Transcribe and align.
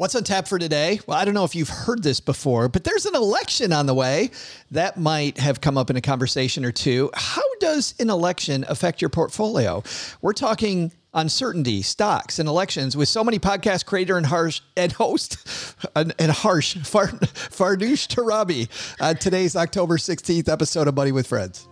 What's 0.00 0.14
on 0.14 0.24
tap 0.24 0.48
for 0.48 0.58
today? 0.58 0.98
Well, 1.06 1.18
I 1.18 1.26
don't 1.26 1.34
know 1.34 1.44
if 1.44 1.54
you've 1.54 1.68
heard 1.68 2.02
this 2.02 2.20
before, 2.20 2.70
but 2.70 2.84
there's 2.84 3.04
an 3.04 3.14
election 3.14 3.70
on 3.70 3.84
the 3.84 3.92
way. 3.92 4.30
That 4.70 4.96
might 4.96 5.36
have 5.36 5.60
come 5.60 5.76
up 5.76 5.90
in 5.90 5.96
a 5.96 6.00
conversation 6.00 6.64
or 6.64 6.72
two. 6.72 7.10
How 7.12 7.42
does 7.60 7.94
an 8.00 8.08
election 8.08 8.64
affect 8.66 9.02
your 9.02 9.10
portfolio? 9.10 9.82
We're 10.22 10.32
talking 10.32 10.92
uncertainty, 11.12 11.82
stocks, 11.82 12.38
and 12.38 12.48
elections 12.48 12.96
with 12.96 13.10
So 13.10 13.22
Money 13.22 13.38
podcast 13.38 13.84
creator 13.84 14.16
and 14.16 14.24
harsh 14.24 14.62
and 14.74 14.90
host 14.90 15.36
and, 15.94 16.14
and 16.18 16.32
harsh 16.32 16.78
Far, 16.78 17.08
Farnoosh 17.08 18.08
Torabi 18.08 18.70
on 19.02 19.16
today's 19.16 19.54
October 19.54 19.98
16th 19.98 20.48
episode 20.48 20.88
of 20.88 20.96
Money 20.96 21.12
with 21.12 21.26
Friends. 21.26 21.68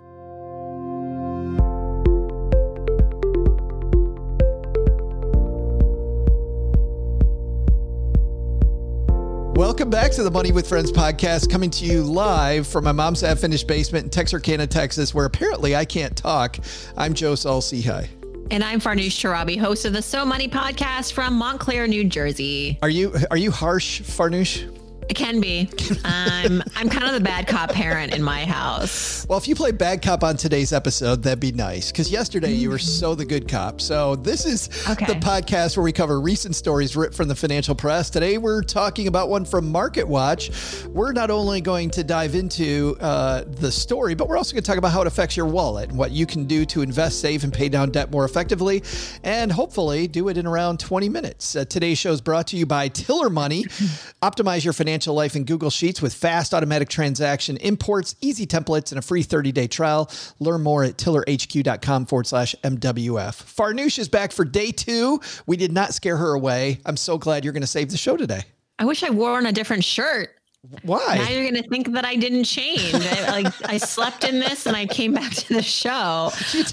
Welcome 9.78 9.90
back 9.90 10.10
to 10.10 10.24
the 10.24 10.30
Money 10.32 10.50
with 10.50 10.68
Friends 10.68 10.90
podcast, 10.90 11.48
coming 11.48 11.70
to 11.70 11.84
you 11.84 12.02
live 12.02 12.66
from 12.66 12.82
my 12.82 12.90
mom's 12.90 13.20
half 13.20 13.38
finished 13.38 13.68
basement 13.68 14.02
in 14.02 14.10
Texarkana, 14.10 14.66
Texas, 14.66 15.14
where 15.14 15.24
apparently 15.24 15.76
I 15.76 15.84
can't 15.84 16.16
talk. 16.16 16.58
I'm 16.96 17.14
Joe 17.14 17.36
Saul-Sehy. 17.36 18.08
And 18.50 18.64
I'm 18.64 18.80
Farnoosh 18.80 19.22
Torabi, 19.22 19.56
host 19.56 19.84
of 19.84 19.92
the 19.92 20.02
So 20.02 20.24
Money 20.24 20.48
podcast 20.48 21.12
from 21.12 21.34
Montclair, 21.34 21.86
New 21.86 22.02
Jersey. 22.02 22.76
Are 22.82 22.90
you 22.90 23.14
are 23.30 23.36
you 23.36 23.52
harsh, 23.52 24.02
Farnoosh? 24.02 24.68
It 25.08 25.14
can 25.14 25.40
be. 25.40 25.70
I'm 26.04 26.62
I'm 26.76 26.90
kind 26.90 27.06
of 27.06 27.14
the 27.14 27.20
bad 27.20 27.46
cop 27.46 27.72
parent 27.72 28.14
in 28.14 28.22
my 28.22 28.44
house. 28.44 29.26
Well, 29.26 29.38
if 29.38 29.48
you 29.48 29.54
play 29.54 29.72
bad 29.72 30.02
cop 30.02 30.22
on 30.22 30.36
today's 30.36 30.70
episode, 30.70 31.22
that'd 31.22 31.40
be 31.40 31.52
nice. 31.52 31.90
Because 31.90 32.10
yesterday 32.10 32.52
you 32.52 32.68
were 32.68 32.78
so 32.78 33.14
the 33.14 33.24
good 33.24 33.48
cop. 33.48 33.80
So 33.80 34.16
this 34.16 34.44
is 34.44 34.68
okay. 34.86 35.06
the 35.06 35.14
podcast 35.14 35.78
where 35.78 35.84
we 35.84 35.92
cover 35.92 36.20
recent 36.20 36.54
stories 36.54 36.94
ripped 36.94 37.14
from 37.14 37.26
the 37.26 37.34
financial 37.34 37.74
press. 37.74 38.10
Today 38.10 38.36
we're 38.36 38.62
talking 38.62 39.08
about 39.08 39.30
one 39.30 39.46
from 39.46 39.72
Market 39.72 40.06
Watch. 40.06 40.50
We're 40.88 41.12
not 41.12 41.30
only 41.30 41.62
going 41.62 41.88
to 41.90 42.04
dive 42.04 42.34
into 42.34 42.98
uh, 43.00 43.44
the 43.46 43.72
story, 43.72 44.14
but 44.14 44.28
we're 44.28 44.36
also 44.36 44.52
going 44.52 44.62
to 44.62 44.68
talk 44.68 44.76
about 44.76 44.92
how 44.92 45.00
it 45.00 45.06
affects 45.06 45.38
your 45.38 45.46
wallet 45.46 45.88
and 45.88 45.98
what 45.98 46.10
you 46.10 46.26
can 46.26 46.44
do 46.44 46.66
to 46.66 46.82
invest, 46.82 47.22
save, 47.22 47.44
and 47.44 47.52
pay 47.52 47.70
down 47.70 47.90
debt 47.90 48.10
more 48.10 48.26
effectively, 48.26 48.82
and 49.24 49.50
hopefully 49.50 50.06
do 50.06 50.28
it 50.28 50.36
in 50.36 50.46
around 50.46 50.78
20 50.80 51.08
minutes. 51.08 51.56
Uh, 51.56 51.64
today's 51.64 51.96
show 51.96 52.12
is 52.12 52.20
brought 52.20 52.46
to 52.48 52.58
you 52.58 52.66
by 52.66 52.88
Tiller 52.88 53.30
Money. 53.30 53.64
Optimize 54.22 54.64
your 54.64 54.74
financial 54.74 54.97
financial 54.98 55.14
life 55.14 55.36
in 55.36 55.44
Google 55.44 55.70
Sheets 55.70 56.02
with 56.02 56.12
fast 56.12 56.52
automatic 56.52 56.88
transaction 56.88 57.56
imports, 57.58 58.16
easy 58.20 58.48
templates, 58.48 58.90
and 58.90 58.98
a 58.98 59.02
free 59.02 59.22
30 59.22 59.52
day 59.52 59.68
trial. 59.68 60.10
Learn 60.40 60.64
more 60.64 60.82
at 60.82 60.96
tillerhq.com 60.96 62.06
forward 62.06 62.26
slash 62.26 62.56
MWF. 62.64 63.44
Farnoosh 63.44 64.00
is 64.00 64.08
back 64.08 64.32
for 64.32 64.44
day 64.44 64.72
two. 64.72 65.20
We 65.46 65.56
did 65.56 65.70
not 65.70 65.94
scare 65.94 66.16
her 66.16 66.32
away. 66.32 66.80
I'm 66.84 66.96
so 66.96 67.16
glad 67.16 67.44
you're 67.44 67.52
going 67.52 67.60
to 67.60 67.68
save 67.68 67.92
the 67.92 67.96
show 67.96 68.16
today. 68.16 68.42
I 68.80 68.86
wish 68.86 69.04
I 69.04 69.10
wore 69.10 69.36
on 69.36 69.46
a 69.46 69.52
different 69.52 69.84
shirt. 69.84 70.34
Why? 70.82 71.18
Now 71.18 71.28
you're 71.28 71.48
going 71.48 71.62
to 71.62 71.68
think 71.68 71.92
that 71.92 72.04
I 72.04 72.16
didn't 72.16 72.42
change. 72.42 72.92
I, 72.92 73.30
like 73.30 73.70
I 73.70 73.78
slept 73.78 74.24
in 74.24 74.40
this 74.40 74.66
and 74.66 74.76
I 74.76 74.86
came 74.86 75.14
back 75.14 75.32
to 75.32 75.54
the 75.54 75.62
show. 75.62 76.30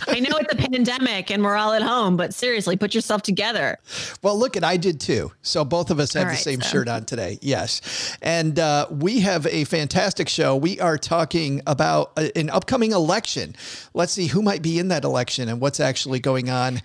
I 0.07 0.19
know 0.19 0.37
it's 0.37 0.51
a 0.51 0.57
pandemic 0.57 1.29
and 1.29 1.43
we're 1.43 1.55
all 1.55 1.71
at 1.71 1.83
home, 1.83 2.17
but 2.17 2.33
seriously, 2.33 2.77
put 2.77 2.95
yourself 2.95 3.21
together. 3.21 3.77
Well, 4.23 4.39
look, 4.39 4.55
and 4.55 4.65
I 4.65 4.77
did 4.77 4.99
too. 4.99 5.31
So 5.43 5.63
both 5.63 5.91
of 5.91 5.99
us 5.99 6.13
have 6.13 6.25
right, 6.25 6.31
the 6.31 6.41
same 6.41 6.61
so. 6.61 6.69
shirt 6.69 6.87
on 6.87 7.05
today. 7.05 7.37
Yes, 7.43 8.17
and 8.23 8.57
uh, 8.57 8.87
we 8.89 9.19
have 9.19 9.45
a 9.45 9.65
fantastic 9.65 10.29
show. 10.29 10.55
We 10.55 10.79
are 10.79 10.97
talking 10.97 11.61
about 11.67 12.11
a, 12.17 12.29
uh, 12.29 12.39
an 12.39 12.49
upcoming 12.49 12.91
election. 12.91 13.55
Let's 13.93 14.13
see 14.13 14.25
who 14.25 14.41
might 14.41 14.63
be 14.63 14.79
in 14.79 14.87
that 14.87 15.03
election 15.03 15.47
and 15.47 15.61
what's 15.61 15.79
actually 15.79 16.19
going 16.19 16.49
on 16.49 16.81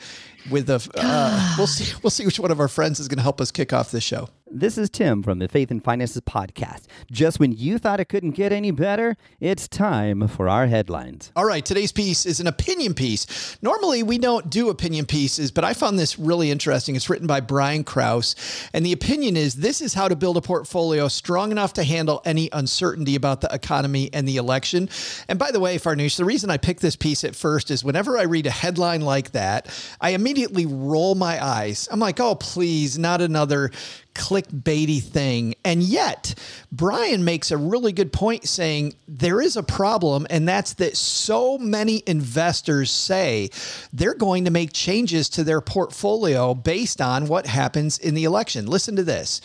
with 0.51 0.67
the. 0.67 0.87
Uh, 0.95 1.55
we'll 1.59 1.67
see. 1.67 1.95
We'll 2.03 2.11
see 2.11 2.27
which 2.27 2.39
one 2.39 2.51
of 2.51 2.61
our 2.61 2.69
friends 2.69 3.01
is 3.01 3.09
going 3.09 3.19
to 3.19 3.23
help 3.23 3.41
us 3.41 3.51
kick 3.51 3.73
off 3.73 3.91
the 3.91 4.03
show. 4.03 4.29
This 4.53 4.77
is 4.77 4.91
Tim 4.91 5.23
from 5.23 5.39
the 5.39 5.47
Faith 5.47 5.71
and 5.71 5.83
Finances 5.83 6.23
Podcast. 6.23 6.87
Just 7.09 7.39
when 7.39 7.53
you 7.53 7.79
thought 7.79 8.01
it 8.01 8.07
couldn't 8.07 8.33
get 8.33 8.51
any 8.51 8.73
better, 8.73 9.17
it's 9.39 9.69
time 9.69 10.27
for 10.27 10.49
our 10.49 10.67
headlines. 10.67 11.31
All 11.37 11.45
right, 11.45 11.65
today's 11.65 11.93
piece 11.93 12.27
is 12.27 12.41
an 12.41 12.49
opinion 12.49 12.95
piece. 12.95 13.57
Normally, 13.63 14.03
we 14.03 14.19
don't 14.19 14.51
do 14.51 14.69
opinion 14.69 15.07
pieces, 15.07 15.53
but 15.53 15.63
I 15.63 15.73
found 15.73 16.01
this 16.01 16.19
really 16.19 16.51
interesting. 16.51 16.97
It's 16.97 17.09
written 17.09 17.29
by 17.29 17.39
Brian 17.39 17.85
Kraus, 17.85 18.35
and 18.75 18.85
the 18.85 18.91
opinion 18.93 19.37
is 19.37 19.55
this 19.55 19.81
is 19.81 19.95
how 19.95 20.09
to 20.09 20.17
build 20.17 20.37
a 20.37 20.41
portfolio 20.41 21.07
strong 21.07 21.53
enough 21.53 21.75
to 21.75 21.85
handle 21.85 22.21
any 22.25 22.49
uncertainty 22.53 23.15
about 23.15 23.43
the 23.43 23.55
economy 23.55 24.11
and 24.13 24.27
the 24.27 24.37
election. 24.37 24.89
And 25.29 25.39
by 25.39 25.53
the 25.53 25.61
way, 25.61 25.79
Farnoosh, 25.79 26.17
the 26.17 26.25
reason 26.25 26.51
I 26.51 26.57
picked 26.57 26.81
this 26.81 26.97
piece 26.97 27.23
at 27.23 27.37
first 27.37 27.71
is 27.71 27.85
whenever 27.85 28.19
I 28.19 28.23
read 28.23 28.47
a 28.47 28.51
headline 28.51 29.03
like 29.03 29.31
that, 29.31 29.69
I 30.01 30.11
immediately 30.11 30.67
roll 30.67 31.15
my 31.15 31.41
eyes. 31.41 31.89
I'm 31.93 32.01
like, 32.01 32.19
oh, 32.19 32.35
please, 32.35 32.99
not 32.99 33.21
another 33.21 33.71
clickbaity 34.15 35.03
thing. 35.03 35.55
And 35.65 35.83
yet, 35.83 36.35
Brian 36.73 37.25
makes 37.25 37.51
a 37.51 37.57
really 37.57 37.93
good 37.93 38.13
point 38.13 38.49
saying 38.49 38.95
there 39.09 39.41
is 39.41 39.57
a 39.57 39.63
problem, 39.63 40.27
and 40.31 40.49
that's 40.49 40.75
that 40.75 40.97
so 40.97 41.59
many 41.59 42.03
investors 42.07 42.91
say 42.91 43.51
they're 43.93 44.15
going 44.15 44.45
to 44.45 44.51
make 44.51 44.73
changes 44.73 45.29
to 45.31 45.45
their 45.45 45.61
portfolio 45.61 46.55
based 46.55 47.01
on 47.01 47.27
what 47.27 47.47
happens 47.47 47.99
in 47.99 48.15
the 48.15 48.25
election. 48.25 48.67
Listen 48.67 48.97
to 48.97 49.03
this. 49.03 49.41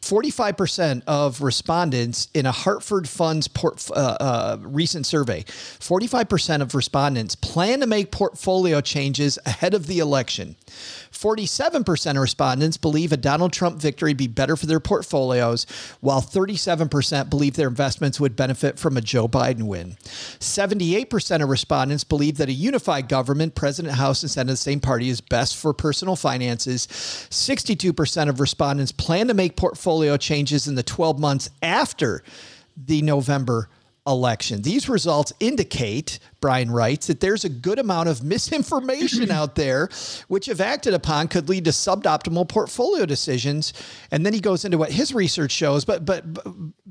45% 0.00 1.02
of 1.06 1.42
respondents 1.42 2.28
in 2.32 2.46
a 2.46 2.52
Hartford 2.52 3.08
Funds 3.08 3.48
uh, 3.64 4.16
uh, 4.20 4.56
recent 4.60 5.06
survey, 5.06 5.42
45% 5.42 6.62
of 6.62 6.74
respondents 6.74 7.34
plan 7.34 7.80
to 7.80 7.86
make 7.86 8.12
portfolio 8.12 8.80
changes 8.80 9.38
ahead 9.44 9.74
of 9.74 9.86
the 9.86 9.98
election. 9.98 10.56
47% 11.18 12.10
of 12.12 12.16
respondents 12.18 12.76
believe 12.76 13.10
a 13.10 13.16
Donald 13.16 13.52
Trump 13.52 13.80
victory 13.80 14.14
be 14.14 14.28
better 14.28 14.54
for 14.54 14.66
their 14.66 14.78
portfolios, 14.78 15.66
while 16.00 16.22
37% 16.22 17.28
believe 17.28 17.54
their 17.54 17.66
investments 17.66 18.20
would 18.20 18.36
benefit 18.36 18.78
from 18.78 18.96
a 18.96 19.00
Joe 19.00 19.26
Biden 19.26 19.64
win. 19.64 19.96
78% 20.04 21.42
of 21.42 21.48
respondents 21.48 22.04
believe 22.04 22.36
that 22.36 22.48
a 22.48 22.52
unified 22.52 23.08
government, 23.08 23.56
President, 23.56 23.96
House, 23.96 24.22
and 24.22 24.30
Senate, 24.30 24.52
of 24.52 24.52
the 24.52 24.56
same 24.58 24.78
party, 24.78 25.08
is 25.08 25.20
best 25.20 25.56
for 25.56 25.72
personal 25.72 26.14
finances. 26.14 26.86
62% 26.86 28.28
of 28.28 28.38
respondents 28.38 28.92
plan 28.92 29.26
to 29.26 29.34
make 29.34 29.56
portfolio 29.56 30.16
changes 30.16 30.68
in 30.68 30.76
the 30.76 30.84
12 30.84 31.18
months 31.18 31.50
after 31.60 32.22
the 32.76 33.02
November 33.02 33.68
election. 34.08 34.62
These 34.62 34.88
results 34.88 35.32
indicate, 35.38 36.18
Brian 36.40 36.70
writes, 36.70 37.06
that 37.06 37.20
there's 37.20 37.44
a 37.44 37.48
good 37.48 37.78
amount 37.78 38.08
of 38.08 38.24
misinformation 38.24 39.30
out 39.30 39.54
there, 39.54 39.88
which, 40.28 40.48
if 40.48 40.60
acted 40.60 40.94
upon, 40.94 41.28
could 41.28 41.48
lead 41.48 41.66
to 41.66 41.70
suboptimal 41.70 42.48
portfolio 42.48 43.06
decisions. 43.06 43.72
And 44.10 44.24
then 44.24 44.32
he 44.32 44.40
goes 44.40 44.64
into 44.64 44.78
what 44.78 44.90
his 44.90 45.14
research 45.14 45.52
shows. 45.52 45.84
But, 45.84 46.04
but, 46.04 46.32
but 46.32 46.46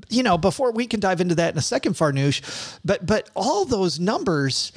you 0.08 0.22
know, 0.22 0.38
before 0.38 0.72
we 0.72 0.86
can 0.86 1.00
dive 1.00 1.20
into 1.20 1.34
that 1.34 1.52
in 1.52 1.58
a 1.58 1.62
second, 1.62 1.94
Farnoosh, 1.94 2.78
but, 2.84 3.04
but 3.04 3.28
all 3.34 3.64
those 3.64 3.98
numbers 3.98 4.72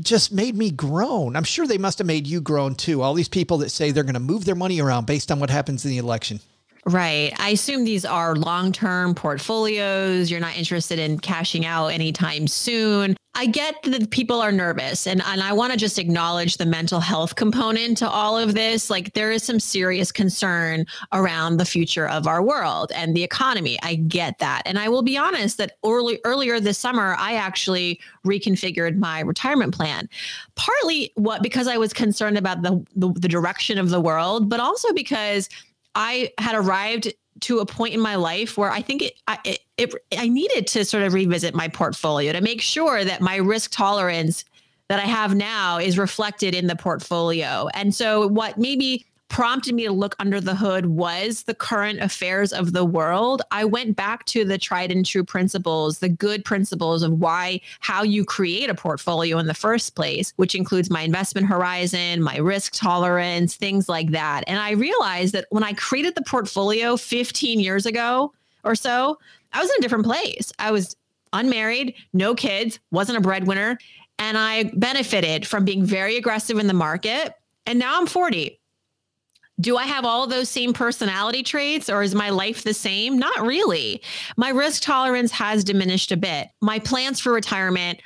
just 0.00 0.32
made 0.32 0.54
me 0.54 0.70
groan. 0.70 1.34
I'm 1.34 1.44
sure 1.44 1.66
they 1.66 1.78
must 1.78 1.98
have 1.98 2.06
made 2.06 2.26
you 2.26 2.40
groan 2.40 2.74
too. 2.74 3.02
All 3.02 3.14
these 3.14 3.28
people 3.28 3.58
that 3.58 3.70
say 3.70 3.90
they're 3.90 4.04
going 4.04 4.14
to 4.14 4.20
move 4.20 4.44
their 4.44 4.54
money 4.54 4.80
around 4.80 5.06
based 5.06 5.32
on 5.32 5.40
what 5.40 5.50
happens 5.50 5.84
in 5.84 5.90
the 5.90 5.98
election. 5.98 6.40
Right. 6.86 7.32
I 7.38 7.50
assume 7.50 7.84
these 7.84 8.04
are 8.04 8.34
long 8.34 8.72
term 8.72 9.14
portfolios. 9.14 10.30
You're 10.30 10.40
not 10.40 10.56
interested 10.56 10.98
in 10.98 11.18
cashing 11.18 11.66
out 11.66 11.88
anytime 11.88 12.46
soon. 12.46 13.16
I 13.34 13.46
get 13.46 13.80
that 13.84 14.10
people 14.10 14.40
are 14.40 14.50
nervous 14.50 15.06
and, 15.06 15.22
and 15.24 15.40
I 15.40 15.52
want 15.52 15.72
to 15.72 15.78
just 15.78 15.96
acknowledge 15.96 16.56
the 16.56 16.66
mental 16.66 16.98
health 16.98 17.36
component 17.36 17.96
to 17.98 18.08
all 18.08 18.36
of 18.36 18.54
this. 18.54 18.90
Like 18.90 19.12
there 19.12 19.30
is 19.30 19.44
some 19.44 19.60
serious 19.60 20.10
concern 20.10 20.86
around 21.12 21.58
the 21.58 21.64
future 21.64 22.08
of 22.08 22.26
our 22.26 22.42
world 22.42 22.90
and 22.96 23.14
the 23.14 23.22
economy. 23.22 23.78
I 23.84 23.94
get 23.94 24.40
that. 24.40 24.62
And 24.66 24.76
I 24.76 24.88
will 24.88 25.02
be 25.02 25.16
honest 25.16 25.56
that 25.58 25.76
early 25.84 26.18
earlier 26.24 26.58
this 26.58 26.78
summer, 26.78 27.14
I 27.16 27.34
actually 27.34 28.00
reconfigured 28.26 28.96
my 28.96 29.20
retirement 29.20 29.72
plan. 29.72 30.08
Partly 30.56 31.12
what 31.14 31.40
because 31.40 31.68
I 31.68 31.76
was 31.76 31.92
concerned 31.92 32.38
about 32.38 32.62
the, 32.62 32.84
the, 32.96 33.12
the 33.12 33.28
direction 33.28 33.78
of 33.78 33.90
the 33.90 34.00
world, 34.00 34.48
but 34.48 34.58
also 34.58 34.92
because 34.92 35.48
I 35.98 36.30
had 36.38 36.54
arrived 36.54 37.12
to 37.40 37.58
a 37.58 37.66
point 37.66 37.92
in 37.92 38.00
my 38.00 38.14
life 38.14 38.56
where 38.56 38.70
I 38.70 38.80
think 38.80 39.02
it, 39.02 39.14
I, 39.26 39.38
it, 39.44 39.58
it, 39.76 39.94
I 40.16 40.28
needed 40.28 40.68
to 40.68 40.84
sort 40.84 41.02
of 41.02 41.12
revisit 41.12 41.54
my 41.54 41.66
portfolio 41.66 42.32
to 42.32 42.40
make 42.40 42.62
sure 42.62 43.04
that 43.04 43.20
my 43.20 43.36
risk 43.36 43.72
tolerance 43.72 44.44
that 44.88 45.00
I 45.00 45.06
have 45.06 45.34
now 45.34 45.78
is 45.78 45.98
reflected 45.98 46.54
in 46.54 46.68
the 46.68 46.76
portfolio. 46.76 47.68
And 47.74 47.92
so, 47.92 48.28
what 48.28 48.56
maybe 48.58 49.06
prompted 49.28 49.74
me 49.74 49.84
to 49.84 49.92
look 49.92 50.16
under 50.18 50.40
the 50.40 50.54
hood 50.54 50.86
was 50.86 51.42
the 51.42 51.54
current 51.54 52.00
affairs 52.00 52.52
of 52.52 52.72
the 52.72 52.84
world, 52.84 53.42
I 53.50 53.64
went 53.64 53.96
back 53.96 54.24
to 54.26 54.44
the 54.44 54.58
tried 54.58 54.90
and 54.90 55.04
true 55.04 55.24
principles, 55.24 55.98
the 55.98 56.08
good 56.08 56.44
principles 56.44 57.02
of 57.02 57.12
why, 57.12 57.60
how 57.80 58.02
you 58.02 58.24
create 58.24 58.70
a 58.70 58.74
portfolio 58.74 59.38
in 59.38 59.46
the 59.46 59.54
first 59.54 59.94
place, 59.94 60.32
which 60.36 60.54
includes 60.54 60.90
my 60.90 61.02
investment 61.02 61.46
horizon, 61.46 62.22
my 62.22 62.36
risk 62.38 62.72
tolerance, 62.74 63.54
things 63.54 63.88
like 63.88 64.10
that. 64.10 64.44
And 64.46 64.58
I 64.58 64.72
realized 64.72 65.34
that 65.34 65.46
when 65.50 65.64
I 65.64 65.74
created 65.74 66.14
the 66.14 66.22
portfolio 66.22 66.96
15 66.96 67.60
years 67.60 67.86
ago 67.86 68.32
or 68.64 68.74
so, 68.74 69.18
I 69.52 69.60
was 69.60 69.70
in 69.70 69.76
a 69.78 69.82
different 69.82 70.04
place. 70.04 70.52
I 70.58 70.70
was 70.70 70.96
unmarried, 71.32 71.94
no 72.12 72.34
kids, 72.34 72.80
wasn't 72.90 73.18
a 73.18 73.20
breadwinner. 73.22 73.78
And 74.18 74.36
I 74.36 74.64
benefited 74.74 75.46
from 75.46 75.64
being 75.64 75.84
very 75.84 76.16
aggressive 76.16 76.58
in 76.58 76.66
the 76.66 76.74
market. 76.74 77.34
And 77.66 77.78
now 77.78 78.00
I'm 78.00 78.06
40 78.06 78.58
Do 79.60 79.76
I 79.76 79.84
have 79.84 80.04
all 80.04 80.26
those 80.26 80.48
same 80.48 80.72
personality 80.72 81.42
traits 81.42 81.90
or 81.90 82.02
is 82.02 82.14
my 82.14 82.30
life 82.30 82.62
the 82.62 82.74
same? 82.74 83.18
Not 83.18 83.42
really. 83.42 84.02
My 84.36 84.50
risk 84.50 84.82
tolerance 84.82 85.32
has 85.32 85.64
diminished 85.64 86.12
a 86.12 86.16
bit. 86.16 86.48
My 86.60 86.78
plans 86.78 87.18
for 87.18 87.32
retirement, 87.32 88.00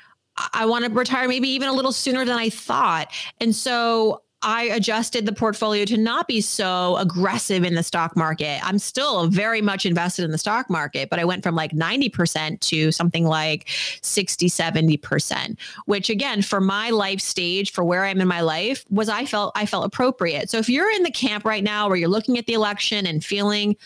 I 0.54 0.64
want 0.64 0.84
to 0.84 0.90
retire 0.90 1.28
maybe 1.28 1.48
even 1.50 1.68
a 1.68 1.72
little 1.72 1.92
sooner 1.92 2.24
than 2.24 2.38
I 2.38 2.48
thought. 2.48 3.12
And 3.40 3.54
so 3.54 4.21
I 4.42 4.64
adjusted 4.64 5.24
the 5.24 5.32
portfolio 5.32 5.84
to 5.84 5.96
not 5.96 6.26
be 6.26 6.40
so 6.40 6.96
aggressive 6.96 7.64
in 7.64 7.74
the 7.74 7.82
stock 7.82 8.16
market. 8.16 8.60
I'm 8.66 8.78
still 8.78 9.28
very 9.28 9.62
much 9.62 9.86
invested 9.86 10.24
in 10.24 10.32
the 10.32 10.38
stock 10.38 10.68
market, 10.68 11.10
but 11.10 11.18
I 11.18 11.24
went 11.24 11.42
from 11.42 11.54
like 11.54 11.72
90% 11.72 12.60
to 12.60 12.90
something 12.90 13.24
like 13.24 13.68
60, 14.02 14.48
70%, 14.48 15.56
which 15.86 16.10
again, 16.10 16.42
for 16.42 16.60
my 16.60 16.90
life 16.90 17.20
stage, 17.20 17.72
for 17.72 17.84
where 17.84 18.04
I'm 18.04 18.20
in 18.20 18.28
my 18.28 18.40
life, 18.40 18.84
was 18.90 19.08
I 19.08 19.24
felt 19.26 19.52
I 19.54 19.66
felt 19.66 19.86
appropriate. 19.86 20.50
So 20.50 20.58
if 20.58 20.68
you're 20.68 20.90
in 20.90 21.04
the 21.04 21.10
camp 21.10 21.44
right 21.44 21.62
now 21.62 21.88
where 21.88 21.96
you're 21.96 22.08
looking 22.08 22.36
at 22.36 22.46
the 22.46 22.54
election 22.54 23.06
and 23.06 23.24
feeling 23.24 23.76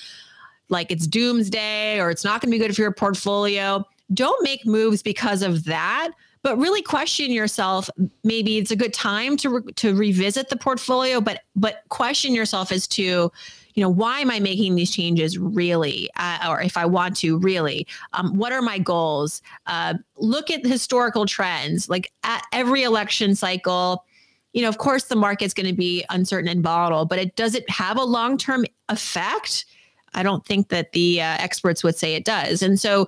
like 0.69 0.91
it's 0.91 1.07
doomsday 1.07 2.01
or 2.01 2.11
it's 2.11 2.25
not 2.25 2.41
going 2.41 2.51
to 2.51 2.59
be 2.59 2.65
good 2.65 2.75
for 2.75 2.83
your 2.83 2.93
portfolio, 2.93 3.85
don't 4.15 4.43
make 4.43 4.65
moves 4.65 5.03
because 5.03 5.43
of 5.43 5.65
that 5.65 6.13
but 6.47 6.57
really 6.59 6.81
question 6.81 7.33
yourself 7.33 7.91
maybe 8.23 8.57
it's 8.57 8.71
a 8.71 8.77
good 8.77 8.95
time 8.95 9.37
to 9.37 9.51
re- 9.51 9.73
to 9.73 9.97
revisit 9.97 10.49
the 10.49 10.57
portfolio 10.57 11.21
but 11.21 11.41
but 11.57 11.83
question 11.89 12.37
yourself 12.37 12.71
as 12.71 12.87
to 12.87 13.03
you 13.75 13.83
know 13.83 13.89
why 13.89 14.21
am 14.21 14.31
i 14.31 14.39
making 14.39 14.77
these 14.77 14.93
changes 14.93 15.39
really 15.39 16.09
uh, 16.15 16.47
or 16.49 16.63
if 16.63 16.77
i 16.77 16.87
want 16.87 17.17
to 17.17 17.37
really? 17.41 17.85
Um, 18.13 18.33
what 18.39 18.53
are 18.53 18.63
my 18.63 18.79
goals? 18.79 19.43
Uh, 19.67 19.95
look 20.19 20.49
at 20.49 20.65
historical 20.65 21.27
trends 21.27 21.89
like 21.89 22.13
at 22.23 22.45
every 22.53 22.85
election 22.85 23.35
cycle 23.35 24.05
you 24.53 24.63
know 24.63 24.69
of 24.69 24.79
course 24.79 25.07
the 25.07 25.17
market's 25.17 25.53
going 25.53 25.67
to 25.67 25.75
be 25.75 26.05
uncertain 26.11 26.49
and 26.49 26.63
volatile 26.63 27.07
but 27.07 27.19
it 27.19 27.35
does 27.35 27.57
it 27.57 27.69
have 27.69 27.99
a 27.99 28.05
long-term 28.05 28.65
effect? 28.89 29.65
I 30.15 30.23
don't 30.23 30.47
think 30.47 30.69
that 30.69 30.93
the 30.93 31.21
uh, 31.21 31.37
experts 31.41 31.85
would 31.85 31.97
say 31.97 32.15
it 32.15 32.25
does. 32.25 32.63
And 32.63 32.81
so 32.81 33.07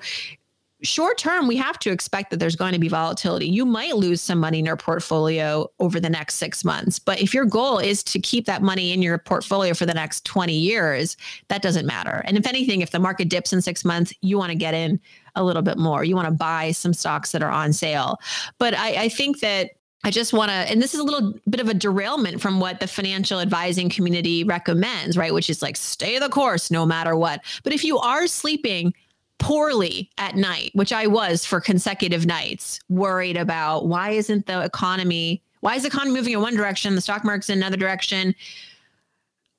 short 0.83 1.19
term, 1.19 1.49
we 1.49 1.57
have 1.57 1.79
to 1.81 1.91
expect 1.91 2.31
that 2.31 2.39
there's 2.39 2.57
going 2.57 2.73
to 2.73 2.79
be 2.79 2.89
volatility. 2.89 3.47
You 3.47 3.67
might 3.67 3.97
lose 3.97 4.21
some 4.21 4.39
money 4.39 4.61
in 4.61 4.65
your 4.65 4.77
portfolio 4.77 5.69
over 5.81 5.99
the 5.99 6.11
next 6.11 6.37
six 6.37 6.65
months. 6.65 6.99
But 6.99 7.21
if 7.21 7.35
your 7.35 7.45
goal 7.45 7.79
is 7.79 8.03
to 8.05 8.21
keep 8.21 8.47
that 8.47 8.63
money 8.63 8.93
in 8.93 9.03
your 9.03 9.19
portfolio 9.19 9.75
for 9.75 9.87
the 9.87 9.95
next 9.95 10.25
20 10.25 10.53
years, 10.53 11.17
that 11.49 11.63
doesn't 11.63 11.87
matter. 11.87 12.23
And 12.27 12.37
if 12.37 12.47
anything, 12.47 12.81
if 12.81 12.91
the 12.91 13.01
market 13.01 13.29
dips 13.29 13.53
in 13.53 13.61
six 13.61 13.85
months, 13.85 14.13
you 14.21 14.39
want 14.39 14.51
to 14.51 14.57
get 14.57 14.75
in 14.75 15.01
a 15.35 15.43
little 15.43 15.63
bit 15.63 15.79
more. 15.79 16.05
You 16.05 16.15
want 16.15 16.29
to 16.29 16.35
buy 16.35 16.73
some 16.73 16.93
stocks 16.93 17.33
that 17.33 17.43
are 17.43 17.51
on 17.51 17.73
sale. 17.73 18.19
But 18.59 18.75
I, 18.75 19.05
I 19.05 19.09
think 19.09 19.41
that 19.41 19.73
I 20.05 20.13
just 20.13 20.33
want 20.33 20.51
to, 20.51 20.55
and 20.55 20.81
this 20.81 20.95
is 20.95 21.01
a 21.01 21.05
little 21.05 21.35
bit 21.51 21.61
of 21.61 21.69
a 21.69 21.75
derailment 21.75 22.41
from 22.41 22.61
what 22.61 22.79
the 22.79 22.87
financial 22.87 23.41
advising 23.41 23.89
community 23.89 24.45
recommends, 24.45 25.17
right? 25.17 25.35
Which 25.35 25.51
is 25.51 25.61
like 25.61 25.77
stay 25.77 26.21
the 26.21 26.29
course 26.29 26.71
no 26.71 26.87
matter 26.87 27.17
what. 27.17 27.43
But 27.65 27.73
if 27.73 27.83
you 27.83 27.99
are 27.99 28.29
sleeping, 28.29 28.95
poorly 29.39 30.11
at 30.19 30.37
night, 30.37 30.71
which 30.75 30.93
I 30.93 31.07
was 31.07 31.45
for 31.45 31.61
consecutive 31.61 32.27
nights, 32.27 32.81
worried 32.89 33.37
about 33.37 33.87
why 33.87 34.11
isn't 34.11 34.47
the 34.47 34.65
economy, 34.65 35.43
why 35.61 35.77
is 35.77 35.83
the 35.83 35.89
economy 35.89 36.13
moving 36.13 36.33
in 36.33 36.41
one 36.41 36.57
direction, 36.57 36.95
the 36.95 37.01
stock 37.01 37.25
market's 37.25 37.49
in 37.49 37.59
another 37.59 37.77
direction? 37.77 38.35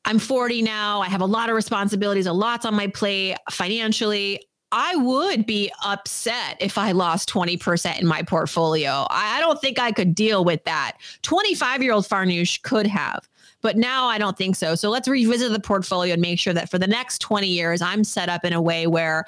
I'm 0.06 0.20
40 0.20 0.62
now. 0.62 1.02
I 1.02 1.08
have 1.08 1.22
a 1.22 1.26
lot 1.26 1.50
of 1.50 1.56
responsibilities, 1.56 2.26
a 2.26 2.34
lot's 2.34 2.66
on 2.66 2.74
my 2.74 2.88
plate 2.88 3.38
financially. 3.52 4.42
I 4.72 4.96
would 4.96 5.46
be 5.46 5.72
upset 5.84 6.58
if 6.60 6.78
I 6.78 6.92
lost 6.92 7.28
20% 7.30 8.00
in 8.00 8.06
my 8.06 8.22
portfolio. 8.22 9.08
I 9.10 9.40
don't 9.40 9.60
think 9.60 9.80
I 9.80 9.92
could 9.92 10.14
deal 10.14 10.46
with 10.46 10.64
that. 10.66 10.98
25 11.24 11.81
year 11.81 11.94
old 11.94 12.08
Farnoosh 12.08 12.62
could 12.62 12.86
have, 12.86 13.28
but 13.62 13.78
now 13.78 14.06
I 14.06 14.20
don't 14.20 14.38
think 14.38 14.56
so. 14.56 14.76
So 14.76 14.90
let's 14.90 15.08
revisit 15.08 15.52
the 15.52 15.60
portfolio 15.60 16.14
and 16.14 16.22
make 16.22 16.40
sure 16.40 16.54
that 16.54 16.70
for 16.70 16.78
the 16.78 16.88
next 16.88 17.20
20 17.20 17.48
years, 17.48 17.81
I'm 17.81 18.04
set 18.04 18.30
up 18.30 18.46
in 18.46 18.54
a 18.54 18.62
way 18.62 18.86
where 18.86 19.26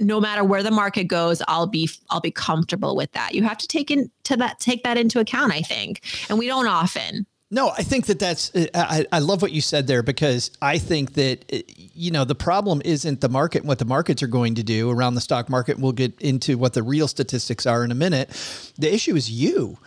no 0.00 0.20
matter 0.20 0.42
where 0.42 0.62
the 0.62 0.70
market 0.70 1.04
goes 1.04 1.42
i'll 1.48 1.66
be 1.66 1.88
i'll 2.10 2.20
be 2.20 2.30
comfortable 2.30 2.96
with 2.96 3.12
that. 3.12 3.34
You 3.34 3.42
have 3.44 3.58
to 3.58 3.68
take 3.68 3.90
into 3.90 4.36
that 4.36 4.60
take 4.60 4.82
that 4.84 4.96
into 4.96 5.20
account 5.20 5.52
i 5.52 5.60
think. 5.60 6.02
And 6.28 6.38
we 6.38 6.46
don't 6.46 6.66
often. 6.66 7.26
No, 7.50 7.70
I 7.70 7.84
think 7.84 8.06
that 8.06 8.18
that's, 8.18 8.52
uh, 8.54 8.66
I, 8.74 9.06
I 9.12 9.18
love 9.20 9.40
what 9.40 9.52
you 9.52 9.60
said 9.60 9.86
there 9.86 10.02
because 10.02 10.50
I 10.60 10.78
think 10.78 11.12
that, 11.14 11.44
uh, 11.52 11.58
you 11.76 12.10
know, 12.10 12.24
the 12.24 12.34
problem 12.34 12.82
isn't 12.84 13.20
the 13.20 13.28
market 13.28 13.58
and 13.58 13.68
what 13.68 13.78
the 13.78 13.84
markets 13.84 14.24
are 14.24 14.28
going 14.28 14.56
to 14.56 14.64
do 14.64 14.90
around 14.90 15.14
the 15.14 15.20
stock 15.20 15.48
market. 15.48 15.78
We'll 15.78 15.92
get 15.92 16.20
into 16.20 16.58
what 16.58 16.72
the 16.72 16.82
real 16.82 17.06
statistics 17.06 17.64
are 17.64 17.84
in 17.84 17.92
a 17.92 17.94
minute. 17.94 18.30
The 18.76 18.92
issue 18.92 19.14
is 19.14 19.30
you. 19.30 19.78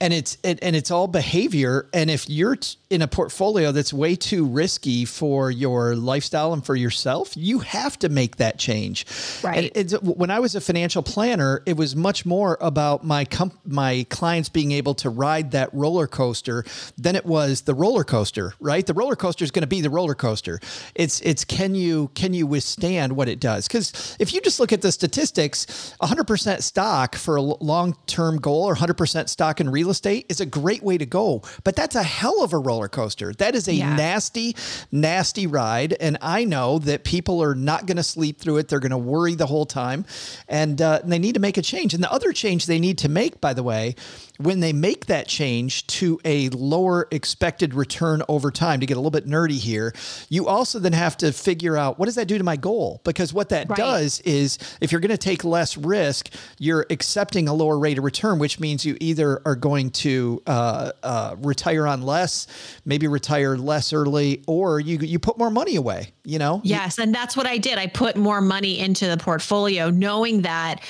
And 0.00 0.12
it's 0.12 0.36
and, 0.42 0.58
it's 0.60 0.90
all 0.90 1.06
behavior. 1.06 1.88
And 1.94 2.10
if 2.10 2.28
you're 2.28 2.56
in 2.92 3.02
a 3.02 3.08
portfolio 3.08 3.72
that's 3.72 3.92
way 3.92 4.14
too 4.14 4.44
risky 4.46 5.04
for 5.04 5.50
your 5.50 5.96
lifestyle 5.96 6.52
and 6.52 6.64
for 6.64 6.76
yourself 6.76 7.36
you 7.36 7.60
have 7.60 7.98
to 7.98 8.08
make 8.08 8.36
that 8.36 8.58
change. 8.58 9.06
Right. 9.42 9.74
when 10.02 10.30
i 10.30 10.38
was 10.38 10.54
a 10.54 10.60
financial 10.60 11.02
planner 11.02 11.62
it 11.66 11.76
was 11.76 11.96
much 11.96 12.24
more 12.24 12.58
about 12.60 13.04
my 13.04 13.24
comp- 13.24 13.58
my 13.66 14.06
clients 14.10 14.48
being 14.48 14.72
able 14.72 14.94
to 14.96 15.10
ride 15.10 15.52
that 15.52 15.72
roller 15.72 16.06
coaster 16.06 16.64
than 16.96 17.16
it 17.16 17.26
was 17.26 17.62
the 17.62 17.74
roller 17.74 18.04
coaster 18.04 18.52
right? 18.60 18.86
The 18.86 18.94
roller 18.94 19.16
coaster 19.16 19.44
is 19.44 19.50
going 19.50 19.62
to 19.62 19.68
be 19.68 19.80
the 19.80 19.90
roller 19.90 20.14
coaster. 20.14 20.60
It's 20.94 21.20
it's 21.22 21.44
can 21.44 21.74
you 21.74 22.10
can 22.14 22.34
you 22.34 22.46
withstand 22.46 23.14
what 23.16 23.28
it 23.28 23.40
does? 23.40 23.66
Because 23.68 24.16
if 24.18 24.32
you 24.32 24.40
just 24.40 24.60
look 24.60 24.72
at 24.72 24.82
the 24.82 24.92
statistics 24.92 25.94
100% 26.02 26.62
stock 26.62 27.16
for 27.16 27.36
a 27.36 27.42
long-term 27.42 28.38
goal 28.38 28.64
or 28.64 28.74
100% 28.74 29.28
stock 29.28 29.60
in 29.60 29.70
real 29.70 29.90
estate 29.90 30.26
is 30.28 30.40
a 30.40 30.46
great 30.46 30.82
way 30.82 30.98
to 30.98 31.06
go, 31.06 31.42
but 31.64 31.76
that's 31.76 31.94
a 31.94 32.02
hell 32.02 32.42
of 32.42 32.52
a 32.52 32.58
roller 32.58 32.81
coaster. 32.88 33.32
That 33.34 33.54
is 33.54 33.68
a 33.68 33.74
yeah. 33.74 33.94
nasty, 33.96 34.56
nasty 34.90 35.46
ride. 35.46 35.94
And 35.94 36.18
I 36.20 36.44
know 36.44 36.78
that 36.80 37.04
people 37.04 37.42
are 37.42 37.54
not 37.54 37.86
going 37.86 37.96
to 37.96 38.02
sleep 38.02 38.38
through 38.38 38.58
it. 38.58 38.68
They're 38.68 38.80
going 38.80 38.90
to 38.90 38.98
worry 38.98 39.34
the 39.34 39.46
whole 39.46 39.66
time 39.66 40.04
and, 40.48 40.80
uh, 40.80 41.00
and 41.02 41.12
they 41.12 41.18
need 41.18 41.34
to 41.34 41.40
make 41.40 41.56
a 41.56 41.62
change. 41.62 41.94
And 41.94 42.02
the 42.02 42.12
other 42.12 42.32
change 42.32 42.66
they 42.66 42.78
need 42.78 42.98
to 42.98 43.08
make, 43.08 43.40
by 43.40 43.54
the 43.54 43.62
way, 43.62 43.94
when 44.42 44.60
they 44.60 44.72
make 44.72 45.06
that 45.06 45.28
change 45.28 45.86
to 45.86 46.20
a 46.24 46.48
lower 46.50 47.08
expected 47.10 47.74
return 47.74 48.22
over 48.28 48.50
time, 48.50 48.80
to 48.80 48.86
get 48.86 48.96
a 48.96 49.00
little 49.00 49.10
bit 49.10 49.26
nerdy 49.26 49.58
here, 49.58 49.94
you 50.28 50.46
also 50.46 50.78
then 50.78 50.92
have 50.92 51.16
to 51.18 51.32
figure 51.32 51.76
out 51.76 51.98
what 51.98 52.06
does 52.06 52.14
that 52.16 52.28
do 52.28 52.38
to 52.38 52.44
my 52.44 52.56
goal? 52.56 53.00
Because 53.04 53.32
what 53.32 53.48
that 53.50 53.68
right. 53.68 53.76
does 53.76 54.20
is 54.20 54.58
if 54.80 54.92
you're 54.92 55.00
going 55.00 55.10
to 55.10 55.18
take 55.18 55.44
less 55.44 55.76
risk, 55.76 56.28
you're 56.58 56.86
accepting 56.90 57.48
a 57.48 57.54
lower 57.54 57.78
rate 57.78 57.98
of 57.98 58.04
return, 58.04 58.38
which 58.38 58.60
means 58.60 58.84
you 58.84 58.96
either 59.00 59.40
are 59.44 59.56
going 59.56 59.90
to 59.90 60.42
uh, 60.46 60.92
uh, 61.02 61.36
retire 61.38 61.86
on 61.86 62.02
less, 62.02 62.46
maybe 62.84 63.06
retire 63.06 63.56
less 63.56 63.92
early, 63.92 64.42
or 64.46 64.80
you 64.80 64.98
you 64.98 65.18
put 65.18 65.38
more 65.38 65.50
money 65.50 65.76
away. 65.76 66.12
You 66.24 66.38
know. 66.38 66.60
Yes, 66.64 66.98
and 66.98 67.14
that's 67.14 67.36
what 67.36 67.46
I 67.46 67.58
did. 67.58 67.78
I 67.78 67.86
put 67.86 68.16
more 68.16 68.40
money 68.40 68.78
into 68.78 69.08
the 69.08 69.16
portfolio, 69.16 69.90
knowing 69.90 70.42
that 70.42 70.80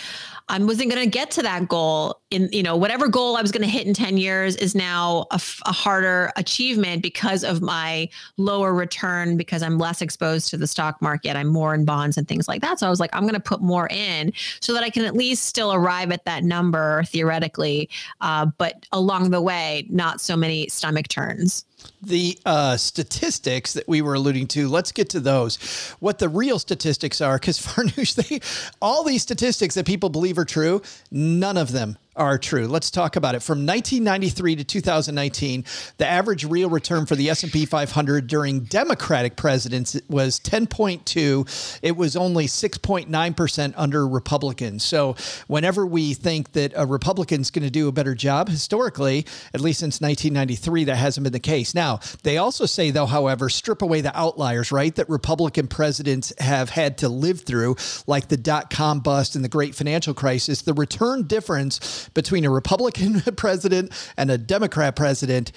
I 0.53 0.59
wasn't 0.59 0.91
going 0.91 1.03
to 1.03 1.09
get 1.09 1.31
to 1.33 1.43
that 1.43 1.67
goal 1.67 2.21
in, 2.31 2.51
you 2.53 2.63
know, 2.63 2.77
whatever 2.77 3.09
goal 3.09 3.37
I 3.39 3.41
was 3.41 3.51
going 3.51 3.63
to 3.63 3.69
hit 3.69 3.87
in 3.87 3.95
10 3.95 4.19
years 4.19 4.55
is 4.57 4.75
now 4.75 5.27
a, 5.31 5.41
harder 5.73 6.31
achievement 6.37 7.03
because 7.03 7.43
of 7.43 7.63
my 7.63 8.07
lower 8.37 8.75
return, 8.75 9.39
because 9.39 9.63
I'm 9.63 9.79
less 9.79 10.03
exposed 10.03 10.51
to 10.51 10.59
the 10.59 10.67
stock 10.67 11.01
market. 11.01 11.37
I'm 11.37 11.47
more 11.49 11.75
in 11.75 11.87
bonds 11.87 12.19
and 12.19 12.29
things 12.29 12.49
like 12.49 12.61
that. 12.61 12.79
So 12.79 12.87
I 12.87 12.91
was 12.91 13.01
like, 13.01 13.09
I'm 13.15 13.23
going 13.23 13.33
to 13.33 13.41
put 13.41 13.63
more 13.63 13.89
in 13.89 14.35
so 14.61 14.75
that 14.75 14.85
I 14.85 14.91
can 14.91 15.07
at 15.07 15.15
least 15.15 15.45
still 15.45 15.73
arrive 15.73 16.13
at 16.13 16.27
that 16.27 16.45
number 16.45 17.03
theoretically. 17.05 17.89
Uh, 18.21 18.47
but 18.59 18.87
along 18.93 19.31
the 19.31 19.41
way, 19.41 19.87
not 19.89 20.21
so 20.21 20.37
many 20.37 20.69
stomach 20.69 21.09
turns 21.09 21.65
the 22.03 22.39
uh, 22.45 22.77
statistics 22.77 23.73
that 23.75 23.89
we 23.89 24.03
were 24.03 24.15
alluding 24.15 24.49
to, 24.49 24.69
let's 24.69 24.93
get 24.93 25.09
to 25.11 25.21
those. 25.21 25.57
What 26.01 26.19
the 26.19 26.29
real 26.29 26.59
statistics 26.59 27.21
are, 27.21 27.39
because 27.39 27.59
Farnoosh, 27.65 28.15
they 28.15 28.41
all 28.81 29.05
these 29.05 29.23
statistics 29.23 29.75
that 29.75 29.87
people 29.87 30.09
believe 30.09 30.39
are 30.39 30.45
true, 30.45 30.83
none 31.11 31.57
of 31.57 31.73
them 31.73 31.99
are 32.15 32.37
true. 32.37 32.67
Let's 32.67 32.91
talk 32.91 33.17
about 33.17 33.35
it. 33.35 33.43
From 33.43 33.67
1993 33.67 34.57
to 34.57 34.65
2019, 34.65 35.65
the 35.97 36.07
average 36.07 36.45
real 36.45 36.69
return 36.69 37.07
for 37.07 37.17
the 37.17 37.31
S&P 37.31 37.65
500 37.65 38.27
during 38.27 38.61
Democratic 38.61 39.37
presidents 39.37 39.99
was 40.09 40.39
10.2. 40.41 41.79
It 41.83 41.97
was 41.97 42.17
only 42.17 42.47
6.9% 42.47 43.75
under 43.77 44.07
Republicans. 44.07 44.85
So, 44.85 45.17
whenever 45.47 45.87
we 45.87 46.13
think 46.13 46.53
that 46.53 46.73
a 46.77 46.87
Republican's 46.87 47.51
going 47.51 47.65
to 47.65 47.71
do 47.71 47.89
a 47.89 47.93
better 47.93 48.15
job 48.15 48.49
historically, 48.49 49.27
at 49.55 49.61
least 49.61 49.81
since 49.81 50.01
1993, 50.01 50.85
that 50.85 50.97
hasn't 50.97 51.25
been 51.25 51.33
the 51.33 51.41
case. 51.41 51.75
Now, 51.75 52.01
they 52.23 52.37
also 52.37 52.67
say 52.67 52.91
though, 52.91 53.07
however, 53.07 53.49
strip 53.49 53.81
away 53.81 54.03
the 54.03 54.17
outliers, 54.19 54.71
right? 54.71 54.95
That 54.95 55.09
Republican 55.09 55.67
presidents 55.67 56.33
have 56.39 56.71
had 56.71 56.99
to 56.99 57.09
live 57.09 57.41
through 57.43 57.77
like 58.07 58.29
the 58.29 58.37
dot-com 58.37 59.01
bust 59.01 59.35
and 59.35 59.45
the 59.45 59.49
great 59.49 59.75
financial 59.75 60.15
crisis, 60.15 60.63
the 60.63 60.75
return 60.75 61.23
difference 61.23 62.02
between 62.15 62.45
a 62.45 62.51
Republican 62.51 63.21
president 63.37 63.93
and 64.17 64.31
a 64.31 64.39
Democrat 64.39 64.97
president 64.97 65.53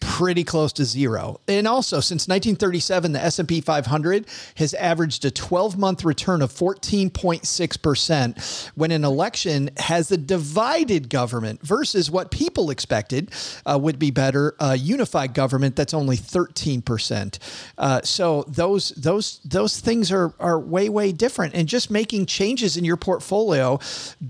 pretty 0.00 0.42
close 0.44 0.72
to 0.72 0.84
zero. 0.84 1.40
And 1.48 1.66
also, 1.66 1.98
since 2.00 2.28
1937, 2.28 3.12
the 3.12 3.22
S&P 3.22 3.60
500 3.60 4.26
has 4.56 4.72
averaged 4.74 5.24
a 5.24 5.30
12-month 5.30 6.04
return 6.04 6.42
of 6.42 6.52
14.6% 6.52 8.70
when 8.74 8.90
an 8.90 9.04
election 9.04 9.70
has 9.76 10.10
a 10.12 10.16
divided 10.16 11.10
government 11.10 11.60
versus 11.62 12.10
what 12.10 12.30
people 12.30 12.70
expected 12.70 13.30
uh, 13.66 13.78
would 13.80 13.98
be 13.98 14.10
better, 14.10 14.54
a 14.60 14.76
unified 14.76 15.34
government 15.34 15.76
that's 15.76 15.94
only 15.94 16.16
13%. 16.16 17.38
Uh, 17.76 18.00
so 18.02 18.44
those 18.46 18.90
those 18.90 19.40
those 19.44 19.80
things 19.80 20.12
are 20.12 20.32
are 20.38 20.60
way 20.60 20.88
way 20.88 21.10
different 21.12 21.54
and 21.54 21.68
just 21.68 21.90
making 21.90 22.24
changes 22.26 22.76
in 22.76 22.84
your 22.84 22.96
portfolio 22.96 23.80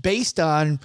based 0.01 0.39
on 0.39 0.79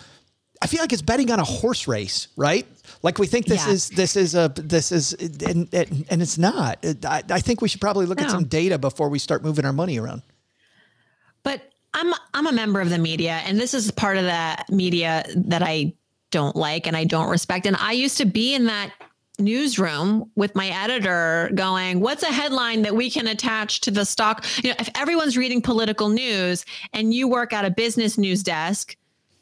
I 0.65 0.67
feel 0.67 0.81
like 0.81 0.95
it's 0.95 1.03
betting 1.03 1.31
on 1.31 1.39
a 1.39 1.45
horse 1.45 1.87
race, 1.87 2.29
right? 2.37 2.67
Like 3.03 3.19
we 3.19 3.27
think 3.27 3.45
this 3.45 3.67
Yeah. 3.67 3.73
is 3.75 3.91
this 3.91 4.17
is 4.17 4.35
a 4.35 4.51
this 4.57 4.93
is 4.93 5.13
and 5.13 5.69
and, 5.75 6.07
and 6.09 6.23
it's 6.23 6.39
not. 6.39 6.79
I, 7.05 7.23
I 7.29 7.41
think 7.41 7.61
we 7.61 7.69
should 7.69 7.83
probably 7.83 8.07
look 8.07 8.21
at 8.21 8.31
some 8.31 8.45
data 8.45 8.79
before 8.79 9.11
we 9.11 9.19
start 9.19 9.45
moving 9.45 9.67
our 9.67 9.75
money 9.75 9.99
around. 9.99 10.23
But 11.43 11.61
I'm 11.93 12.15
I'm 12.33 12.47
a 12.47 12.53
member 12.53 12.81
of 12.81 12.89
the 12.89 12.97
media, 12.99 13.43
and 13.45 13.61
this 13.61 13.75
is 13.75 13.91
part 13.91 14.17
of 14.17 14.25
the 14.25 14.65
media 14.71 15.25
that 15.37 15.63
I 15.63 15.93
don't 16.31 16.57
like 16.57 16.87
and 16.87 16.97
I 16.97 17.05
don't 17.05 17.29
respect. 17.29 17.67
And 17.67 17.77
I 17.77 17.93
used 17.93 18.17
to 18.19 18.25
be 18.25 18.55
in 18.55 18.65
that 18.65 18.91
newsroom 19.39 20.31
with 20.35 20.55
my 20.55 20.69
editor 20.69 21.51
going, 21.55 22.01
what's 22.01 22.23
a 22.23 22.33
headline 22.33 22.83
that 22.83 22.97
we 22.97 23.11
can 23.11 23.27
attach 23.27 23.83
to 23.83 23.91
the 23.91 24.05
stock? 24.07 24.45
You 24.63 24.71
know, 24.71 24.77
if 24.79 24.89
everyone's 24.95 25.37
reading 25.37 25.61
political 25.61 26.09
news 26.09 26.65
and 26.95 27.13
you 27.13 27.29
work 27.29 27.53
at 27.53 27.65
a 27.67 27.71
business 27.71 28.17
news 28.17 28.43
desk, 28.43 28.97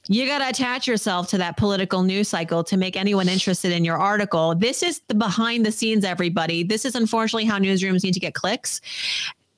you 0.08 0.26
got 0.26 0.38
to 0.38 0.48
attach 0.48 0.86
yourself 0.86 1.28
to 1.28 1.38
that 1.38 1.56
political 1.56 2.02
news 2.02 2.28
cycle 2.28 2.64
to 2.64 2.76
make 2.76 2.96
anyone 2.96 3.28
interested 3.28 3.72
in 3.72 3.84
your 3.84 3.98
article. 3.98 4.54
This 4.54 4.82
is 4.82 5.00
the 5.06 5.14
behind 5.14 5.64
the 5.64 5.72
scenes, 5.72 6.04
everybody. 6.04 6.64
This 6.64 6.84
is 6.84 6.94
unfortunately 6.94 7.44
how 7.44 7.58
newsrooms 7.58 8.02
need 8.02 8.14
to 8.14 8.20
get 8.20 8.34
clicks. 8.34 8.80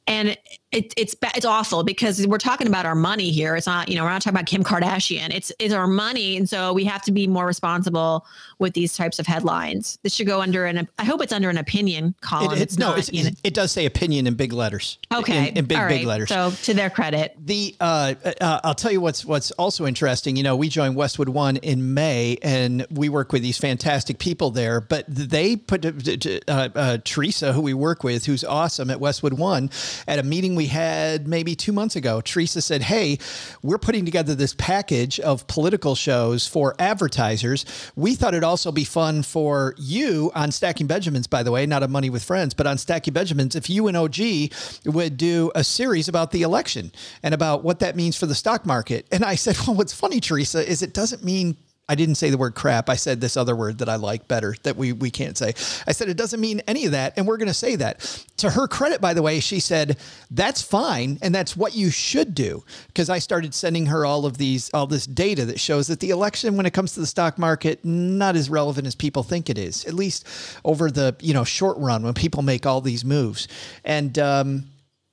And 0.06 0.36
it, 0.74 0.92
it's 0.96 1.16
it's 1.36 1.46
awful 1.46 1.84
because 1.84 2.26
we're 2.26 2.38
talking 2.38 2.66
about 2.66 2.84
our 2.84 2.94
money 2.94 3.30
here. 3.30 3.54
It's 3.56 3.66
not 3.66 3.88
you 3.88 3.96
know 3.96 4.02
we're 4.02 4.10
not 4.10 4.22
talking 4.22 4.36
about 4.36 4.46
Kim 4.46 4.64
Kardashian. 4.64 5.32
It's 5.32 5.52
it's 5.58 5.72
our 5.72 5.86
money, 5.86 6.36
and 6.36 6.48
so 6.48 6.72
we 6.72 6.84
have 6.84 7.02
to 7.02 7.12
be 7.12 7.26
more 7.26 7.46
responsible 7.46 8.26
with 8.58 8.74
these 8.74 8.96
types 8.96 9.18
of 9.18 9.26
headlines. 9.26 9.98
This 10.02 10.14
should 10.14 10.26
go 10.26 10.40
under 10.40 10.66
an 10.66 10.88
I 10.98 11.04
hope 11.04 11.22
it's 11.22 11.32
under 11.32 11.48
an 11.48 11.58
opinion 11.58 12.14
column. 12.20 12.56
It, 12.56 12.62
it's 12.62 12.78
no, 12.78 12.90
not, 12.90 12.98
it's, 12.98 13.12
you 13.12 13.24
know- 13.24 13.30
it 13.44 13.54
does 13.54 13.72
say 13.72 13.86
opinion 13.86 14.26
in 14.26 14.34
big 14.34 14.52
letters. 14.52 14.98
okay, 15.14 15.50
in, 15.50 15.58
in 15.58 15.64
big 15.66 15.78
all 15.78 15.88
big 15.88 16.06
letters. 16.06 16.28
So 16.28 16.50
to 16.50 16.74
their 16.74 16.90
credit, 16.90 17.36
The 17.38 17.74
uh, 17.80 18.14
uh, 18.40 18.60
I'll 18.64 18.74
tell 18.74 18.92
you 18.92 19.00
what's 19.00 19.24
what's 19.24 19.50
also 19.52 19.86
interesting. 19.86 20.36
You 20.36 20.42
know, 20.42 20.56
we 20.56 20.68
joined 20.68 20.96
Westwood 20.96 21.28
One 21.28 21.56
in 21.58 21.94
May, 21.94 22.38
and 22.42 22.86
we 22.90 23.08
work 23.08 23.32
with 23.32 23.42
these 23.42 23.58
fantastic 23.58 24.18
people 24.18 24.50
there. 24.50 24.80
But 24.80 25.04
they 25.08 25.56
put 25.56 25.84
uh, 25.84 26.68
uh, 26.74 26.98
Teresa, 27.04 27.52
who 27.52 27.60
we 27.60 27.74
work 27.74 28.02
with, 28.02 28.26
who's 28.26 28.44
awesome 28.44 28.90
at 28.90 29.00
Westwood 29.00 29.34
One, 29.34 29.70
at 30.08 30.18
a 30.18 30.22
meeting 30.22 30.54
we 30.54 30.63
had 30.66 31.28
maybe 31.28 31.54
two 31.54 31.73
months 31.73 31.97
ago. 31.97 32.21
Teresa 32.21 32.62
said, 32.62 32.83
"Hey, 32.83 33.18
we're 33.62 33.78
putting 33.78 34.04
together 34.04 34.35
this 34.35 34.54
package 34.54 35.21
of 35.21 35.47
political 35.47 35.94
shows 35.94 36.47
for 36.47 36.75
advertisers. 36.78 37.64
We 37.97 38.14
thought 38.14 38.35
it'd 38.35 38.44
also 38.44 38.73
be 38.73 38.85
fun 38.85 39.23
for 39.23 39.75
you 39.78 40.30
on 40.35 40.52
Stacking 40.52 40.87
Benjamins, 40.87 41.26
by 41.26 41.42
the 41.42 41.50
way, 41.50 41.66
not 41.66 41.83
on 41.83 41.90
Money 41.90 42.11
with 42.11 42.23
Friends, 42.25 42.54
but 42.54 42.66
on 42.66 42.78
Stacking 42.78 43.14
Benjamins. 43.14 43.54
If 43.54 43.68
you 43.71 43.88
and 43.88 43.97
OG 43.97 44.50
would 44.87 45.16
do 45.16 45.50
a 45.54 45.64
series 45.64 46.09
about 46.09 46.30
the 46.30 46.42
election 46.42 46.92
and 47.23 47.35
about 47.35 47.64
what 47.64 47.78
that 47.80 47.97
means 47.97 48.16
for 48.16 48.26
the 48.26 48.35
stock 48.35 48.66
market. 48.66 49.06
And 49.11 49.25
I 49.25 49.35
said, 49.35 49.56
well, 49.66 49.76
what's 49.76 49.92
funny, 49.92 50.21
Teresa, 50.21 50.68
is 50.68 50.83
it 50.83 50.92
doesn't 50.94 51.25
mean 51.25 51.56
I 51.88 51.94
didn't 51.96 52.14
say 52.14 52.30
the 52.30 52.38
word 52.38 52.54
crap. 52.54 52.88
I 52.88 52.96
said 52.96 53.20
this 53.20 53.36
other 53.36 53.54
word 53.54 53.78
that 53.78 53.88
I 53.90 53.96
like 53.96 54.26
better 54.26 54.54
that 54.62 54.76
we 54.76 54.92
we 54.92 55.10
can't 55.10 55.36
say. 55.36 55.48
I 55.86 55.92
said 55.92 56.08
it 56.08 56.16
doesn't 56.16 56.40
mean 56.40 56.62
any 56.66 56.86
of 56.86 56.92
that, 56.92 57.12
and 57.16 57.26
we're 57.26 57.36
going 57.36 57.48
to 57.48 57.54
say 57.54 57.76
that. 57.76 58.00
To 58.38 58.50
her 58.50 58.66
credit, 58.66 59.00
by 59.00 59.14
the 59.14 59.22
way, 59.22 59.40
she 59.40 59.60
said 59.60 59.98
that's 60.30 60.62
fine 60.62 61.18
and 61.22 61.34
that's 61.34 61.56
what 61.56 61.74
you 61.74 61.90
should 61.90 62.34
do 62.34 62.64
because 62.88 63.10
I 63.10 63.18
started 63.18 63.54
sending 63.54 63.86
her 63.86 64.06
all 64.06 64.26
of 64.26 64.38
these 64.38 64.70
all 64.72 64.86
this 64.86 65.06
data 65.06 65.44
that 65.46 65.60
shows 65.60 65.86
that 65.88 66.00
the 66.00 66.10
election, 66.10 66.56
when 66.56 66.66
it 66.66 66.72
comes 66.72 66.92
to 66.94 67.00
the 67.00 67.06
stock 67.06 67.38
market, 67.38 67.84
not 67.84 68.34
as 68.34 68.48
relevant 68.48 68.86
as 68.86 68.94
people 68.94 69.22
think 69.22 69.50
it 69.50 69.58
is. 69.58 69.84
At 69.84 69.94
least 69.94 70.26
over 70.64 70.90
the 70.90 71.14
you 71.20 71.34
know 71.34 71.44
short 71.44 71.76
run 71.78 72.02
when 72.02 72.14
people 72.14 72.42
make 72.42 72.66
all 72.66 72.80
these 72.80 73.04
moves, 73.04 73.46
and. 73.84 74.18
um 74.18 74.64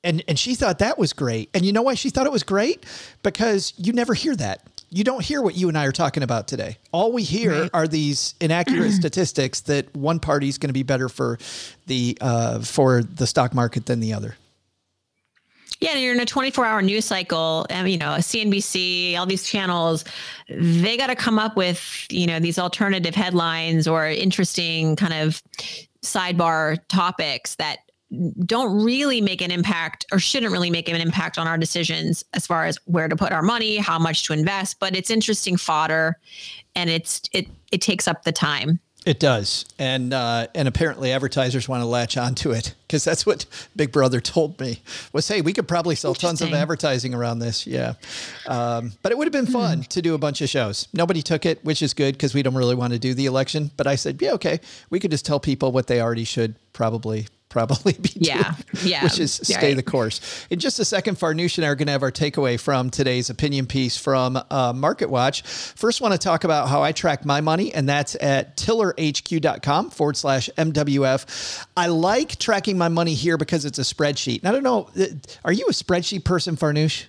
and 0.03 0.23
and 0.27 0.39
she 0.39 0.55
thought 0.55 0.79
that 0.79 0.97
was 0.97 1.13
great. 1.13 1.49
And 1.53 1.63
you 1.63 1.71
know 1.71 1.83
why 1.83 1.93
she 1.93 2.09
thought 2.09 2.25
it 2.25 2.31
was 2.31 2.41
great? 2.43 2.85
Because 3.21 3.73
you 3.77 3.93
never 3.93 4.15
hear 4.15 4.35
that. 4.35 4.65
You 4.93 5.05
don't 5.05 5.23
hear 5.23 5.41
what 5.41 5.55
you 5.55 5.69
and 5.69 5.77
I 5.77 5.85
are 5.85 5.93
talking 5.93 6.21
about 6.21 6.47
today. 6.49 6.77
All 6.91 7.13
we 7.13 7.23
hear 7.23 7.69
are 7.73 7.87
these 7.87 8.35
inaccurate 8.41 8.91
statistics 8.99 9.61
that 9.61 9.95
one 9.95 10.19
party 10.19 10.49
is 10.49 10.57
going 10.57 10.67
to 10.67 10.73
be 10.73 10.83
better 10.83 11.07
for 11.07 11.39
the 11.87 12.17
uh, 12.19 12.59
for 12.59 13.01
the 13.01 13.25
stock 13.25 13.53
market 13.53 13.85
than 13.85 14.01
the 14.01 14.13
other. 14.13 14.35
Yeah, 15.79 15.91
and 15.93 16.01
you're 16.01 16.13
in 16.13 16.19
a 16.19 16.25
24 16.25 16.63
hour 16.63 16.81
news 16.81 17.05
cycle. 17.05 17.65
And, 17.69 17.89
you 17.89 17.97
know, 17.97 18.17
CNBC, 18.17 19.17
all 19.17 19.25
these 19.25 19.43
channels, 19.43 20.05
they 20.47 20.95
got 20.95 21.07
to 21.07 21.15
come 21.15 21.39
up 21.39 21.57
with, 21.57 22.05
you 22.11 22.27
know, 22.27 22.39
these 22.39 22.59
alternative 22.59 23.15
headlines 23.15 23.87
or 23.87 24.05
interesting 24.05 24.95
kind 24.95 25.13
of 25.13 25.41
sidebar 26.03 26.77
topics 26.87 27.55
that 27.55 27.90
don't 28.45 28.83
really 28.83 29.21
make 29.21 29.41
an 29.41 29.51
impact 29.51 30.05
or 30.11 30.19
shouldn't 30.19 30.51
really 30.51 30.69
make 30.69 30.89
an 30.89 30.95
impact 30.95 31.37
on 31.37 31.47
our 31.47 31.57
decisions 31.57 32.25
as 32.33 32.45
far 32.45 32.65
as 32.65 32.77
where 32.85 33.07
to 33.07 33.15
put 33.15 33.31
our 33.31 33.41
money, 33.41 33.77
how 33.77 33.97
much 33.97 34.23
to 34.23 34.33
invest, 34.33 34.79
but 34.79 34.95
it's 34.95 35.09
interesting 35.09 35.55
fodder 35.55 36.17
and 36.75 36.89
it's 36.89 37.21
it 37.31 37.47
it 37.71 37.81
takes 37.81 38.07
up 38.07 38.23
the 38.23 38.31
time. 38.31 38.79
It 39.03 39.19
does, 39.19 39.65
and 39.79 40.13
uh, 40.13 40.45
and 40.53 40.67
apparently 40.67 41.11
advertisers 41.11 41.67
want 41.67 41.81
to 41.81 41.87
latch 41.87 42.17
onto 42.17 42.51
it 42.51 42.75
because 42.85 43.03
that's 43.03 43.25
what 43.25 43.47
Big 43.75 43.91
Brother 43.91 44.21
told 44.21 44.59
me 44.59 44.79
was, 45.11 45.27
hey, 45.27 45.41
we 45.41 45.53
could 45.53 45.67
probably 45.67 45.95
sell 45.95 46.13
tons 46.13 46.39
of 46.39 46.53
advertising 46.53 47.15
around 47.15 47.39
this, 47.39 47.65
yeah. 47.65 47.93
Um, 48.45 48.91
but 49.01 49.11
it 49.11 49.17
would 49.17 49.25
have 49.25 49.31
been 49.31 49.51
fun 49.51 49.83
to 49.85 50.03
do 50.03 50.13
a 50.13 50.19
bunch 50.19 50.41
of 50.41 50.49
shows. 50.49 50.87
Nobody 50.93 51.23
took 51.23 51.47
it, 51.47 51.65
which 51.65 51.81
is 51.81 51.95
good 51.95 52.13
because 52.13 52.35
we 52.35 52.43
don't 52.43 52.53
really 52.53 52.75
want 52.75 52.93
to 52.93 52.99
do 52.99 53.15
the 53.15 53.25
election. 53.25 53.71
But 53.75 53.87
I 53.87 53.95
said, 53.95 54.21
yeah, 54.21 54.33
okay, 54.33 54.59
we 54.91 54.99
could 54.99 55.09
just 55.09 55.25
tell 55.25 55.39
people 55.39 55.71
what 55.71 55.87
they 55.87 55.99
already 55.99 56.25
should 56.25 56.53
probably 56.73 57.25
probably 57.51 57.93
be 57.99 58.09
Yeah, 58.15 58.55
doing, 58.73 58.87
yeah, 58.87 59.03
which 59.03 59.19
is 59.19 59.33
stay 59.33 59.67
right. 59.67 59.75
the 59.75 59.83
course. 59.83 60.47
In 60.49 60.57
just 60.57 60.79
a 60.79 60.85
second, 60.85 61.17
Farnoosh 61.19 61.57
and 61.59 61.65
I 61.65 61.67
are 61.69 61.75
going 61.75 61.85
to 61.85 61.91
have 61.91 62.01
our 62.01 62.11
takeaway 62.11 62.59
from 62.59 62.89
today's 62.89 63.29
opinion 63.29 63.67
piece 63.67 63.95
from 63.97 64.41
uh, 64.49 64.73
Market 64.73 65.09
Watch. 65.11 65.43
First, 65.43 66.01
want 66.01 66.13
to 66.13 66.17
talk 66.17 66.43
about 66.43 66.69
how 66.69 66.81
I 66.81 66.91
track 66.93 67.25
my 67.25 67.41
money, 67.41 67.71
and 67.73 67.87
that's 67.87 68.15
at 68.19 68.57
tillerhq.com 68.57 69.91
forward 69.91 70.17
slash 70.17 70.49
MWF. 70.57 71.65
I 71.77 71.87
like 71.87 72.37
tracking 72.39 72.77
my 72.77 72.87
money 72.89 73.13
here 73.13 73.37
because 73.37 73.65
it's 73.65 73.77
a 73.77 73.83
spreadsheet. 73.83 74.39
And 74.39 74.47
I 74.47 74.51
don't 74.51 74.63
know, 74.63 74.89
uh, 74.99 75.05
are 75.45 75.53
you 75.53 75.65
a 75.67 75.73
spreadsheet 75.73 76.23
person, 76.23 76.55
Farnoosh? 76.55 77.05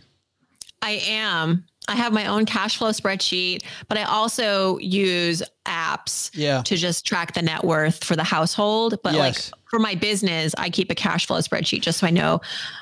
I 0.83 1.01
am. 1.07 1.65
I 1.89 1.97
have 1.97 2.13
my 2.13 2.27
own 2.27 2.47
cash 2.47 2.77
flow 2.79 2.91
spreadsheet, 2.91 3.63
but 3.89 3.99
I 3.99 4.05
also 4.05 4.79
use 4.79 5.43
apps 5.67 6.31
Yeah. 6.35 6.63
to 6.63 6.77
just 6.77 7.05
track 7.07 7.35
the 7.35 7.43
net 7.43 7.65
worth 7.65 8.05
for 8.05 8.15
the 8.17 8.25
household. 8.25 8.99
But 9.03 9.15
Yes. 9.15 9.51
like 9.51 9.61
for 9.69 9.79
my 9.79 9.95
business, 9.95 10.55
I 10.59 10.71
keep 10.71 10.91
a 10.91 10.95
cash 10.95 11.27
flow 11.27 11.39
spreadsheet 11.39 11.81
just 11.83 11.99
so 11.99 12.07
I 12.07 12.11
know 12.11 12.41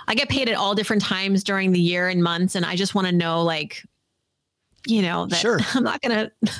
I 0.08 0.14
get 0.14 0.28
paid 0.28 0.48
at 0.48 0.54
all 0.56 0.74
different 0.74 1.02
times 1.02 1.42
during 1.44 1.72
the 1.72 1.80
year 1.80 2.08
and 2.08 2.22
months. 2.22 2.54
And 2.54 2.64
I 2.66 2.76
just 2.76 2.94
want 2.94 3.06
to 3.06 3.12
know, 3.12 3.42
like, 3.42 3.82
you 4.86 5.02
know, 5.02 5.26
that 5.26 5.36
Sure. 5.40 5.60
I'm 5.74 5.82
not 5.84 6.00
going 6.02 6.16
to 6.16 6.52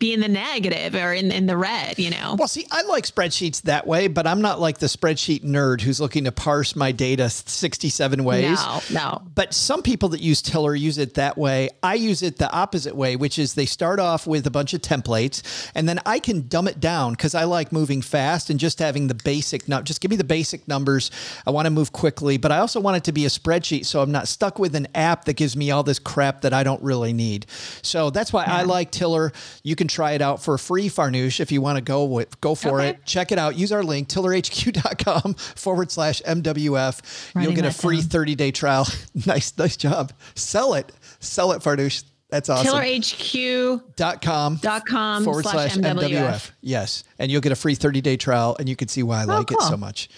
be 0.00 0.14
in 0.14 0.20
the 0.20 0.28
negative 0.28 0.94
or 0.94 1.12
in, 1.12 1.30
in 1.30 1.46
the 1.46 1.56
red, 1.56 1.98
you 1.98 2.10
know? 2.10 2.34
Well, 2.38 2.48
see, 2.48 2.66
I 2.70 2.82
like 2.82 3.04
spreadsheets 3.04 3.62
that 3.62 3.86
way, 3.86 4.08
but 4.08 4.26
I'm 4.26 4.40
not 4.40 4.58
like 4.58 4.78
the 4.78 4.86
spreadsheet 4.86 5.44
nerd 5.44 5.82
who's 5.82 6.00
looking 6.00 6.24
to 6.24 6.32
parse 6.32 6.74
my 6.74 6.90
data 6.90 7.28
67 7.28 8.24
ways. 8.24 8.58
No, 8.58 8.80
no. 8.90 9.22
But 9.34 9.52
some 9.52 9.82
people 9.82 10.08
that 10.08 10.20
use 10.20 10.40
Tiller 10.40 10.74
use 10.74 10.96
it 10.96 11.14
that 11.14 11.36
way. 11.36 11.68
I 11.82 11.94
use 11.94 12.22
it 12.22 12.38
the 12.38 12.50
opposite 12.50 12.96
way, 12.96 13.14
which 13.14 13.38
is 13.38 13.54
they 13.54 13.66
start 13.66 14.00
off 14.00 14.26
with 14.26 14.46
a 14.46 14.50
bunch 14.50 14.72
of 14.72 14.80
templates 14.80 15.70
and 15.74 15.86
then 15.86 16.00
I 16.06 16.18
can 16.18 16.48
dumb 16.48 16.66
it 16.66 16.80
down 16.80 17.12
because 17.12 17.34
I 17.34 17.44
like 17.44 17.70
moving 17.70 18.00
fast 18.00 18.48
and 18.48 18.58
just 18.58 18.78
having 18.78 19.08
the 19.08 19.14
basic, 19.14 19.68
num- 19.68 19.84
just 19.84 20.00
give 20.00 20.10
me 20.10 20.16
the 20.16 20.24
basic 20.24 20.66
numbers. 20.66 21.10
I 21.46 21.50
want 21.50 21.66
to 21.66 21.70
move 21.70 21.92
quickly, 21.92 22.38
but 22.38 22.50
I 22.50 22.58
also 22.58 22.80
want 22.80 22.96
it 22.96 23.04
to 23.04 23.12
be 23.12 23.26
a 23.26 23.28
spreadsheet 23.28 23.84
so 23.84 24.00
I'm 24.00 24.12
not 24.12 24.28
stuck 24.28 24.58
with 24.58 24.74
an 24.74 24.88
app 24.94 25.26
that 25.26 25.34
gives 25.34 25.56
me 25.58 25.70
all 25.70 25.82
this 25.82 25.98
crap 25.98 26.40
that 26.40 26.54
I 26.54 26.64
don't 26.64 26.82
really 26.82 27.12
need. 27.12 27.44
So 27.82 28.08
that's 28.08 28.32
why 28.32 28.44
I 28.44 28.62
like 28.62 28.90
Tiller. 28.90 29.32
You 29.62 29.76
can 29.76 29.89
try 29.90 30.12
it 30.12 30.22
out 30.22 30.42
for 30.42 30.56
free, 30.58 30.88
Farnoosh, 30.88 31.40
if 31.40 31.50
you 31.52 31.60
want 31.60 31.76
to 31.76 31.82
go 31.82 32.04
with, 32.04 32.40
go 32.40 32.54
for 32.54 32.80
Okay. 32.80 32.90
it. 32.90 33.04
Check 33.04 33.32
it 33.32 33.38
out. 33.38 33.56
Use 33.56 33.72
our 33.72 33.82
link, 33.82 34.08
tillerhq.com 34.08 35.34
forward 35.56 35.90
slash 35.90 36.22
MWF. 36.22 37.40
You'll 37.42 37.52
get 37.52 37.64
a 37.64 37.70
free 37.70 38.02
30 38.02 38.34
day 38.34 38.50
trial. 38.50 38.86
nice, 39.26 39.56
nice 39.58 39.76
job. 39.76 40.12
Sell 40.34 40.74
it. 40.74 40.92
Sell 41.20 41.52
it, 41.52 41.62
Farnoosh. 41.62 42.04
That's 42.30 42.48
awesome. 42.48 42.74
TillerHQ. 42.74 43.96
Dot 43.96 44.22
com, 44.22 45.24
forward 45.24 45.44
slash 45.44 45.76
MWF. 45.76 46.10
MWF. 46.10 46.50
Yes. 46.60 47.04
And 47.18 47.30
you'll 47.30 47.40
get 47.40 47.52
a 47.52 47.56
free 47.56 47.74
30 47.74 48.00
day 48.00 48.16
trial 48.16 48.56
and 48.58 48.68
you 48.68 48.76
can 48.76 48.88
see 48.88 49.02
why 49.02 49.20
I 49.20 49.24
oh, 49.24 49.38
like 49.38 49.50
it 49.50 49.60
so 49.62 49.76
much. 49.76 50.08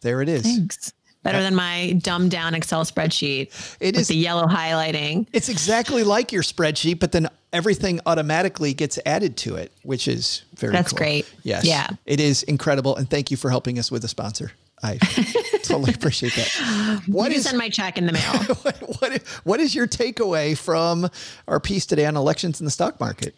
There 0.00 0.20
it 0.20 0.28
is. 0.28 0.42
Thanks. 0.42 0.92
Better 1.22 1.40
than 1.40 1.54
my 1.54 1.98
dumbed 2.02 2.30
down 2.32 2.54
Excel 2.54 2.84
spreadsheet 2.84 3.76
It 3.80 3.94
with 3.94 4.02
is- 4.02 4.08
the 4.08 4.16
yellow 4.16 4.46
highlighting. 4.46 5.26
It's 5.32 5.48
exactly 5.48 6.04
like 6.04 6.32
your 6.32 6.42
spreadsheet, 6.42 6.98
but 6.98 7.12
then 7.12 7.28
everything 7.54 8.00
automatically 8.04 8.74
gets 8.74 8.98
added 9.06 9.36
to 9.38 9.54
it, 9.54 9.72
which 9.84 10.08
is 10.08 10.42
very 10.56 10.72
That's 10.72 10.92
cool. 10.92 10.98
great. 10.98 11.32
Yes. 11.44 11.64
Yeah. 11.64 11.88
It 12.04 12.20
is 12.20 12.42
incredible. 12.42 12.96
And 12.96 13.08
thank 13.08 13.30
you 13.30 13.36
for 13.36 13.48
helping 13.48 13.78
us 13.78 13.90
with 13.90 14.04
a 14.04 14.08
sponsor. 14.08 14.52
I 14.82 14.96
totally 15.62 15.94
appreciate 15.94 16.34
that. 16.34 17.02
What 17.06 17.30
you 17.30 17.38
is 17.38 17.44
send 17.44 17.56
my 17.56 17.70
check 17.70 17.96
in 17.96 18.06
the 18.06 18.12
mail. 18.12 18.32
what, 18.62 19.00
what, 19.00 19.22
what 19.44 19.60
is 19.60 19.74
your 19.74 19.86
takeaway 19.86 20.58
from 20.58 21.08
our 21.48 21.60
piece 21.60 21.86
today 21.86 22.04
on 22.04 22.16
elections 22.16 22.60
in 22.60 22.64
the 22.66 22.70
stock 22.70 23.00
market? 23.00 23.34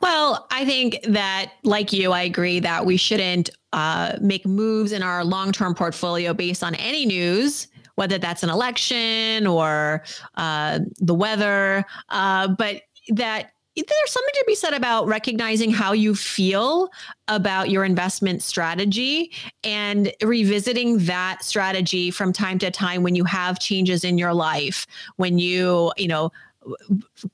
Well, 0.00 0.46
I 0.50 0.64
think 0.64 1.00
that, 1.08 1.52
like 1.62 1.92
you, 1.92 2.12
I 2.12 2.22
agree 2.22 2.60
that 2.60 2.86
we 2.86 2.96
shouldn't 2.96 3.50
uh, 3.74 4.16
make 4.22 4.46
moves 4.46 4.92
in 4.92 5.02
our 5.02 5.24
long 5.24 5.52
term 5.52 5.74
portfolio 5.74 6.32
based 6.32 6.64
on 6.64 6.74
any 6.76 7.04
news, 7.04 7.66
whether 7.96 8.16
that's 8.16 8.42
an 8.42 8.48
election 8.48 9.46
or 9.46 10.02
uh, 10.36 10.78
the 11.00 11.14
weather. 11.14 11.84
Uh, 12.08 12.48
but 12.48 12.82
that 13.10 13.52
there's 13.76 14.10
something 14.10 14.34
to 14.34 14.44
be 14.46 14.54
said 14.54 14.74
about 14.74 15.06
recognizing 15.06 15.70
how 15.70 15.92
you 15.92 16.14
feel 16.14 16.90
about 17.28 17.70
your 17.70 17.84
investment 17.84 18.42
strategy 18.42 19.32
and 19.64 20.12
revisiting 20.22 20.98
that 20.98 21.44
strategy 21.44 22.10
from 22.10 22.32
time 22.32 22.58
to 22.58 22.70
time 22.70 23.02
when 23.02 23.14
you 23.14 23.24
have 23.24 23.58
changes 23.58 24.04
in 24.04 24.18
your 24.18 24.34
life, 24.34 24.86
when 25.16 25.38
you, 25.38 25.92
you 25.96 26.08
know, 26.08 26.32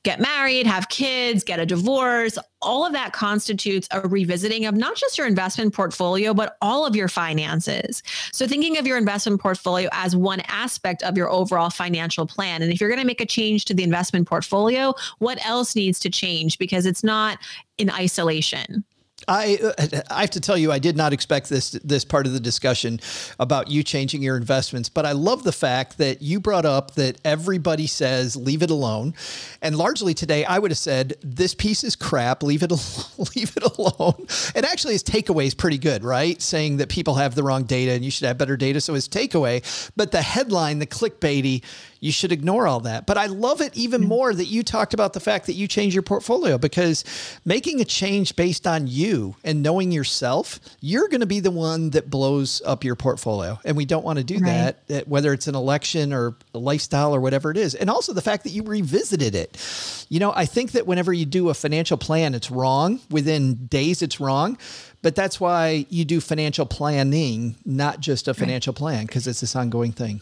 get 0.03 0.21
married, 0.21 0.67
have 0.67 0.89
kids, 0.89 1.43
get 1.43 1.59
a 1.59 1.67
divorce, 1.67 2.39
all 2.63 2.87
of 2.87 2.93
that 2.93 3.13
constitutes 3.13 3.87
a 3.91 4.01
revisiting 4.01 4.67
of 4.67 4.75
not 4.75 4.97
just 4.97 5.19
your 5.19 5.27
investment 5.27 5.75
portfolio, 5.75 6.33
but 6.33 6.57
all 6.63 6.87
of 6.87 6.97
your 6.97 7.09
finances. 7.09 8.03
So, 8.33 8.47
thinking 8.47 8.79
of 8.79 8.87
your 8.87 8.99
investment 8.99 9.41
portfolio 9.41 9.89
as 9.93 10.17
one 10.17 10.41
aspect 10.49 11.03
of 11.03 11.17
your 11.17 11.31
overall 11.31 11.71
financial 11.71 12.27
plan. 12.27 12.63
And 12.63 12.73
if 12.73 12.81
you're 12.81 12.91
going 12.91 13.01
to 13.01 13.07
make 13.07 13.21
a 13.21 13.27
change 13.27 13.65
to 13.67 13.75
the 13.75 13.83
investment 13.83 14.29
portfolio, 14.29 14.95
what 15.19 15.45
else 15.47 15.77
needs 15.77 15.99
to 16.01 16.11
change? 16.11 16.59
Because 16.59 16.87
it's 16.87 17.05
not 17.05 17.39
in 17.79 17.91
isolation. 17.91 18.85
I 19.29 19.59
uh, 19.79 20.03
I 20.11 20.21
have 20.21 20.31
to 20.31 20.41
tell 20.41 20.59
you, 20.59 20.71
I 20.71 20.79
did 20.79 20.95
not 20.95 21.15
expect 21.15 21.49
this 21.49 21.71
this 21.71 22.05
part 22.05 22.27
of 22.27 22.35
the 22.35 22.41
discussion 22.41 23.01
about 23.41 23.69
you 23.69 23.83
changing 23.83 24.23
your 24.23 24.37
investments, 24.37 24.91
but 24.91 25.07
I 25.07 25.13
love 25.13 25.43
the 25.43 25.53
fact 25.53 25.97
that 25.99 26.21
you 26.21 26.39
brought 26.39 26.67
up 26.67 26.95
that 26.95 27.19
everybody 27.25 27.87
says 27.87 28.37
leave 28.37 28.63
it 28.63 28.71
alone, 28.71 29.15
and 29.63 29.75
largely 29.75 30.13
today 30.13 30.45
I 30.45 30.59
would 30.59 30.71
have 30.71 30.79
said 30.79 31.15
this 31.23 31.55
piece 31.55 31.83
is 31.83 31.97
crap, 31.97 32.43
leave 32.43 32.63
it 32.63 32.71
leave 33.35 33.57
it 33.57 33.79
alone. 33.79 34.27
And 34.55 34.67
actually, 34.67 34.93
his 34.93 35.03
takeaway 35.03 35.47
is 35.47 35.55
pretty 35.55 35.79
good, 35.79 36.05
right? 36.05 36.41
Saying 36.41 36.77
that 36.77 36.91
people 36.91 37.15
have 37.15 37.35
the 37.35 37.43
wrong 37.43 37.65
data 37.65 37.93
and 37.93 38.05
you 38.05 38.11
should 38.11 38.27
have 38.27 38.37
better 38.37 38.57
data. 38.57 38.83
So 38.83 38.93
his 38.93 39.09
takeaway, 39.09 39.65
but 39.97 40.13
the 40.13 40.21
headline, 40.23 40.79
the 40.79 40.87
clickbaity, 40.87 41.63
you 42.01 42.13
should 42.13 42.33
ignore 42.33 42.67
all 42.67 42.81
that. 42.81 43.07
But 43.07 43.19
I 43.19 43.27
love 43.27 43.61
it 43.61 43.77
even 43.77 44.03
mm. 44.03 44.09
more 44.09 44.35
that 44.35 44.47
you 44.47 44.63
talked 44.63 44.95
about 44.95 45.13
the 45.13 45.21
fact 45.21 45.47
that 45.47 45.55
you 45.55 45.67
change 45.67 45.95
your 45.95 46.03
portfolio 46.03 46.59
because 46.59 47.05
making 47.45 47.81
a 47.81 47.85
change 47.85 48.37
based 48.37 48.67
on 48.67 48.87
you 48.87 49.37
and 49.45 49.63
knowing 49.63 49.93
yourself, 49.93 50.61
you're 50.81 51.09
going 51.09 51.21
to 51.21 51.27
be 51.27 51.41
the 51.41 51.51
one 51.51 51.91
that 51.91 52.11
blows 52.11 52.61
up 52.65 52.85
your 52.85 52.97
portfolio. 52.97 53.59
And 53.65 53.77
we 53.77 53.85
don't 53.85 54.05
want 54.05 54.19
to 54.19 54.25
do 54.25 54.39
right. 54.39 54.77
that, 54.89 55.09
whether 55.09 55.33
it's 55.33 55.47
an 55.47 55.55
election 55.55 56.13
or 56.13 56.37
a 56.55 56.59
lifestyle 56.59 57.15
or 57.15 57.21
whatever 57.21 57.51
it 57.51 57.57
is. 57.57 57.75
And 57.75 57.91
also 57.91 58.13
the 58.13 58.23
fact 58.23 58.45
that 58.45 58.51
you 58.51 58.63
revisited 58.63 59.35
it. 59.35 60.07
You 60.09 60.21
know, 60.21 60.33
I 60.35 60.47
think 60.47 60.73
that 60.73 60.87
whenever 60.87 61.13
you 61.13 61.27
do 61.27 61.49
a 61.49 61.55
financial 61.55 61.97
plan, 61.97 62.35
it's 62.35 62.51
wrong. 62.51 63.01
Within 63.11 63.67
days, 63.67 64.03
it's 64.03 64.21
wrong. 64.21 64.59
But 65.03 65.15
that's 65.15 65.41
why 65.41 65.87
you 65.89 66.05
do 66.05 66.21
financial 66.21 66.67
planning, 66.67 67.57
not 67.65 68.01
just 68.01 68.29
a 68.29 68.35
financial 68.35 68.73
plan, 68.73 69.07
because 69.07 69.27
it's 69.27 69.41
this 69.41 69.55
ongoing 69.55 69.93
thing. 69.93 70.21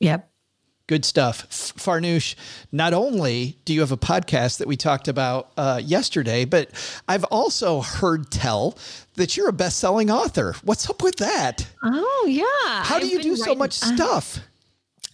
Yep. 0.00 0.29
Good 0.90 1.04
stuff. 1.04 1.48
Farnoosh, 1.48 2.34
not 2.72 2.92
only 2.92 3.56
do 3.64 3.72
you 3.72 3.78
have 3.78 3.92
a 3.92 3.96
podcast 3.96 4.58
that 4.58 4.66
we 4.66 4.76
talked 4.76 5.06
about 5.06 5.52
uh, 5.56 5.80
yesterday, 5.80 6.44
but 6.44 6.68
I've 7.06 7.22
also 7.26 7.80
heard 7.80 8.32
tell 8.32 8.76
that 9.14 9.36
you're 9.36 9.48
a 9.48 9.52
best 9.52 9.78
selling 9.78 10.10
author. 10.10 10.56
What's 10.64 10.90
up 10.90 11.00
with 11.00 11.14
that? 11.18 11.64
Oh, 11.84 12.26
yeah. 12.28 12.82
How 12.82 12.98
do 12.98 13.06
I've 13.06 13.12
you 13.12 13.22
do 13.22 13.30
writing, 13.30 13.44
so 13.44 13.54
much 13.54 13.80
uh, 13.84 13.94
stuff? 13.94 14.40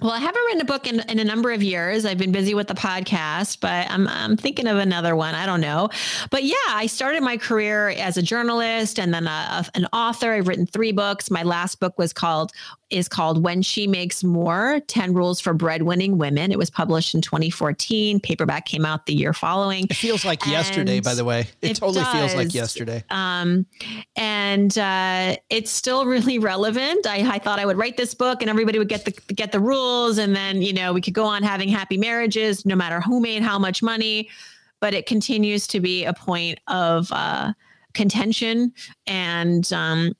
Well, 0.00 0.12
I 0.12 0.18
haven't 0.18 0.42
written 0.46 0.60
a 0.62 0.64
book 0.64 0.86
in, 0.86 1.00
in 1.10 1.18
a 1.18 1.24
number 1.24 1.52
of 1.52 1.62
years. 1.62 2.04
I've 2.06 2.18
been 2.18 2.32
busy 2.32 2.54
with 2.54 2.68
the 2.68 2.74
podcast, 2.74 3.60
but 3.60 3.90
I'm, 3.90 4.08
I'm 4.08 4.36
thinking 4.36 4.66
of 4.66 4.78
another 4.78 5.14
one. 5.14 5.34
I 5.34 5.44
don't 5.46 5.60
know. 5.60 5.90
But 6.30 6.44
yeah, 6.44 6.54
I 6.68 6.86
started 6.86 7.22
my 7.22 7.36
career 7.36 7.90
as 7.90 8.16
a 8.16 8.22
journalist 8.22 8.98
and 8.98 9.12
then 9.12 9.26
a, 9.26 9.30
a, 9.30 9.66
an 9.74 9.86
author. 9.94 10.32
I've 10.32 10.48
written 10.48 10.66
three 10.66 10.92
books. 10.92 11.30
My 11.30 11.42
last 11.42 11.80
book 11.80 11.98
was 11.98 12.12
called 12.14 12.52
is 12.90 13.08
called 13.08 13.42
When 13.42 13.62
She 13.62 13.86
Makes 13.86 14.22
More 14.22 14.80
10 14.86 15.12
Rules 15.12 15.40
for 15.40 15.52
Breadwinning 15.52 16.16
Women. 16.16 16.52
It 16.52 16.58
was 16.58 16.70
published 16.70 17.14
in 17.14 17.20
2014. 17.20 18.20
Paperback 18.20 18.66
came 18.66 18.84
out 18.84 19.06
the 19.06 19.14
year 19.14 19.32
following. 19.32 19.86
It 19.90 19.96
feels 19.96 20.24
like 20.24 20.42
and 20.42 20.52
yesterday, 20.52 21.00
by 21.00 21.14
the 21.14 21.24
way. 21.24 21.40
It, 21.62 21.72
it 21.72 21.76
totally 21.76 22.04
does. 22.04 22.12
feels 22.12 22.34
like 22.34 22.54
yesterday. 22.54 23.02
Um, 23.10 23.66
and 24.14 24.76
uh, 24.78 25.36
it's 25.50 25.70
still 25.70 26.06
really 26.06 26.38
relevant. 26.46 27.06
I, 27.06 27.28
I 27.28 27.38
thought 27.38 27.58
I 27.58 27.66
would 27.66 27.76
write 27.76 27.96
this 27.96 28.14
book 28.14 28.40
and 28.40 28.48
everybody 28.48 28.78
would 28.78 28.88
get 28.88 29.04
the 29.04 29.12
get 29.34 29.52
the 29.52 29.60
rules, 29.60 30.18
and 30.18 30.36
then 30.36 30.62
you 30.62 30.72
know 30.72 30.92
we 30.92 31.00
could 31.00 31.14
go 31.14 31.24
on 31.24 31.42
having 31.42 31.68
happy 31.68 31.98
marriages, 31.98 32.64
no 32.64 32.76
matter 32.76 33.00
who 33.00 33.20
made 33.20 33.42
how 33.42 33.58
much 33.58 33.82
money. 33.82 34.28
But 34.80 34.94
it 34.94 35.06
continues 35.06 35.66
to 35.68 35.80
be 35.80 36.04
a 36.04 36.12
point 36.12 36.60
of 36.68 37.10
uh, 37.10 37.52
contention 37.94 38.72
and 39.06 39.72
um, 39.72 40.12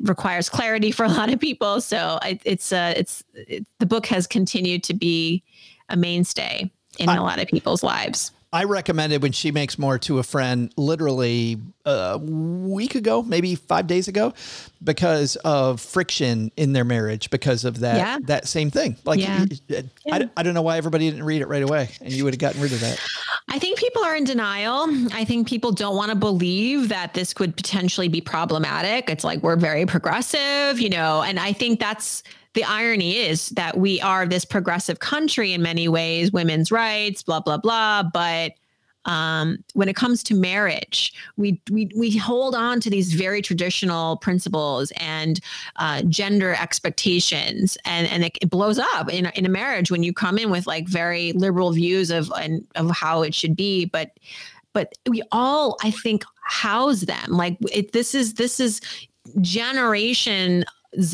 requires 0.00 0.48
clarity 0.48 0.90
for 0.90 1.04
a 1.04 1.08
lot 1.08 1.32
of 1.32 1.40
people. 1.40 1.80
So 1.80 2.18
it, 2.22 2.40
it's 2.44 2.72
uh, 2.72 2.94
it's 2.96 3.24
it, 3.34 3.66
the 3.78 3.86
book 3.86 4.06
has 4.06 4.26
continued 4.26 4.82
to 4.84 4.94
be 4.94 5.42
a 5.88 5.96
mainstay 5.96 6.70
in 6.98 7.08
I, 7.08 7.16
a 7.16 7.22
lot 7.22 7.40
of 7.40 7.48
people's 7.48 7.82
lives. 7.82 8.30
I 8.54 8.64
recommended 8.64 9.20
when 9.20 9.32
she 9.32 9.50
makes 9.50 9.80
more 9.80 9.98
to 9.98 10.20
a 10.20 10.22
friend 10.22 10.72
literally 10.76 11.58
a 11.84 12.18
week 12.18 12.94
ago, 12.94 13.20
maybe 13.20 13.56
five 13.56 13.88
days 13.88 14.06
ago, 14.06 14.32
because 14.82 15.34
of 15.44 15.80
friction 15.80 16.52
in 16.56 16.72
their 16.72 16.84
marriage, 16.84 17.30
because 17.30 17.64
of 17.64 17.80
that 17.80 17.96
yeah. 17.96 18.18
that 18.26 18.46
same 18.46 18.70
thing. 18.70 18.96
Like, 19.04 19.18
yeah. 19.18 19.44
I, 19.70 19.82
yeah. 20.06 20.26
I 20.36 20.42
don't 20.44 20.54
know 20.54 20.62
why 20.62 20.76
everybody 20.76 21.10
didn't 21.10 21.24
read 21.24 21.42
it 21.42 21.48
right 21.48 21.64
away, 21.64 21.90
and 22.00 22.12
you 22.12 22.22
would 22.22 22.32
have 22.32 22.38
gotten 22.38 22.62
rid 22.62 22.72
of 22.72 22.80
that. 22.80 23.00
I 23.48 23.58
think 23.58 23.76
people 23.76 24.04
are 24.04 24.14
in 24.14 24.22
denial. 24.22 24.86
I 25.12 25.24
think 25.24 25.48
people 25.48 25.72
don't 25.72 25.96
want 25.96 26.10
to 26.10 26.16
believe 26.16 26.90
that 26.90 27.14
this 27.14 27.34
could 27.34 27.56
potentially 27.56 28.06
be 28.06 28.20
problematic. 28.20 29.10
It's 29.10 29.24
like 29.24 29.42
we're 29.42 29.56
very 29.56 29.84
progressive, 29.84 30.78
you 30.78 30.90
know, 30.90 31.22
and 31.22 31.40
I 31.40 31.52
think 31.52 31.80
that's 31.80 32.22
the 32.54 32.64
irony 32.64 33.16
is 33.16 33.50
that 33.50 33.76
we 33.76 34.00
are 34.00 34.26
this 34.26 34.44
progressive 34.44 35.00
country 35.00 35.52
in 35.52 35.62
many 35.62 35.88
ways, 35.88 36.32
women's 36.32 36.72
rights, 36.72 37.22
blah, 37.22 37.40
blah, 37.40 37.58
blah. 37.58 38.02
But 38.02 38.52
um, 39.06 39.58
when 39.74 39.88
it 39.88 39.96
comes 39.96 40.22
to 40.22 40.34
marriage, 40.34 41.12
we, 41.36 41.60
we, 41.70 41.90
we 41.94 42.16
hold 42.16 42.54
on 42.54 42.80
to 42.80 42.88
these 42.88 43.12
very 43.12 43.42
traditional 43.42 44.16
principles 44.16 44.92
and 44.96 45.40
uh, 45.76 46.02
gender 46.02 46.54
expectations, 46.54 47.76
and, 47.84 48.06
and 48.08 48.24
it, 48.24 48.38
it, 48.40 48.48
blows 48.48 48.78
up 48.78 49.12
in, 49.12 49.26
in 49.34 49.44
a 49.44 49.50
marriage 49.50 49.90
when 49.90 50.02
you 50.02 50.14
come 50.14 50.38
in 50.38 50.50
with 50.50 50.66
like 50.66 50.88
very 50.88 51.32
liberal 51.32 51.72
views 51.72 52.10
of, 52.10 52.32
and, 52.40 52.66
of 52.76 52.90
how 52.92 53.22
it 53.22 53.34
should 53.34 53.54
be. 53.54 53.84
But 53.84 54.12
but 54.72 54.92
we 55.08 55.22
all, 55.30 55.76
I 55.82 55.92
think, 55.92 56.24
house 56.42 57.02
them. 57.02 57.30
Like 57.30 57.56
it, 57.72 57.92
this 57.92 58.14
is 58.14 58.34
this 58.34 58.58
is 58.58 58.80
generation 59.40 60.64